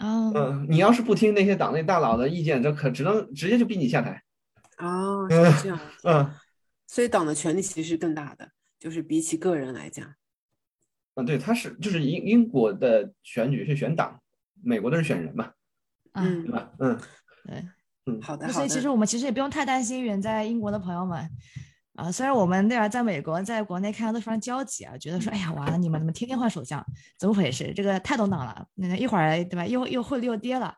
[0.00, 4.22] 哦，嗯，你要是不听那些党内大佬的意见，这可只能直接就逼你下台。
[4.78, 6.30] 哦，是这样，嗯
[6.86, 10.06] 所以党的权力其实是更大的，就是比起个人来讲。
[11.14, 14.20] 嗯，对，他是就是英英国的选举是选党，
[14.62, 15.52] 美国的是选人嘛，啊，
[16.14, 16.70] 嗯对，吧？
[16.78, 17.00] 嗯
[17.46, 17.64] 对。
[18.22, 18.88] 好的，好那所以其实。
[18.88, 21.28] 我们其实也不用太担心远在英国的朋友们
[21.94, 26.84] 啊，虽然我们对吧，在美国在国内看到都非常焦急啊，觉得说哎呀完了，你们怎么天天换首相，
[27.18, 27.72] 怎么回事？
[27.74, 30.74] 这个太动荡了，那一会儿对吧，又又汇率又跌了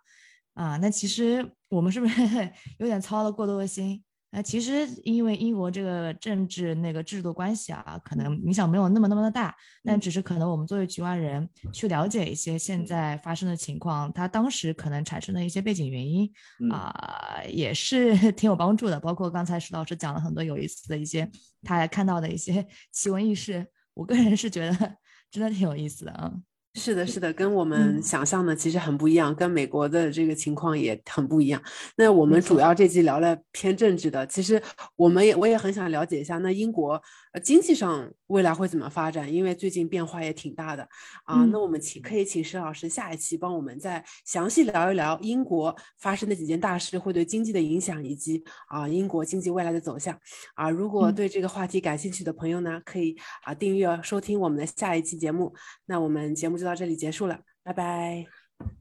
[0.55, 2.21] 啊，那其实我们是不是
[2.79, 4.03] 有点操了过多的心？
[4.35, 9.55] 那其实因为英国这个政治那个制度关系啊，可能影响没有那么那么的大，
[9.85, 18.99] 但嗯只是可能我们作为局外人去了解一些现在发生的情况，它当时可能产生的一些背景原因嗯啊、也是 挺有帮助的。
[18.99, 21.31] 包括刚才石老师讲了很多有意思的一些
[21.63, 24.97] 他看到的一些 奇闻异事，我个人是觉得
[25.31, 26.33] 真的挺有意思的啊。
[26.75, 31.63] 是的，是的，跟我们嗯想象的其实很不一样，跟美国的这个情况也很不一样。
[31.97, 34.61] 那我们主要这期聊了偏政治的，其实
[34.97, 37.01] 我们也我也很想了解一下，那英国
[37.33, 39.31] 呃经济上未来会怎么发展？
[39.31, 40.83] 因为最近变化也挺大的
[41.25, 41.45] 啊。
[41.45, 50.19] 那嗯我们请可以请石老师下一期帮我们再详细聊一聊英国发生的几件大事会对经济的影响，以及啊英国经济未来的走向
[50.55, 50.71] 啊。
[50.71, 53.15] 如果嗯对这个话题感兴趣的朋友呢，可以
[53.45, 55.55] 啊订阅收听我们的下一期节目。
[55.85, 58.25] 那我们节目就到这里结束了，拜拜。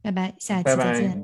[0.04, 1.24] 拜拜，下一期拜拜再见。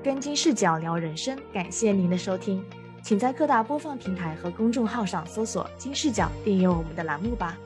[0.00, 2.64] 跟金视角聊人生，感谢您的收听，
[3.02, 7.58] 请在各大播放平台和公众号上搜索“金视角”，订阅我们的栏目吧。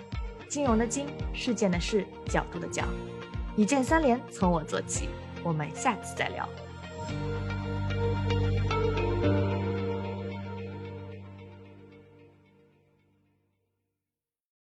[0.49, 2.85] 金融的金，事件的事，角度的角，
[3.55, 5.11] 一键三连从我做起。
[5.43, 6.49] 我们下次再聊。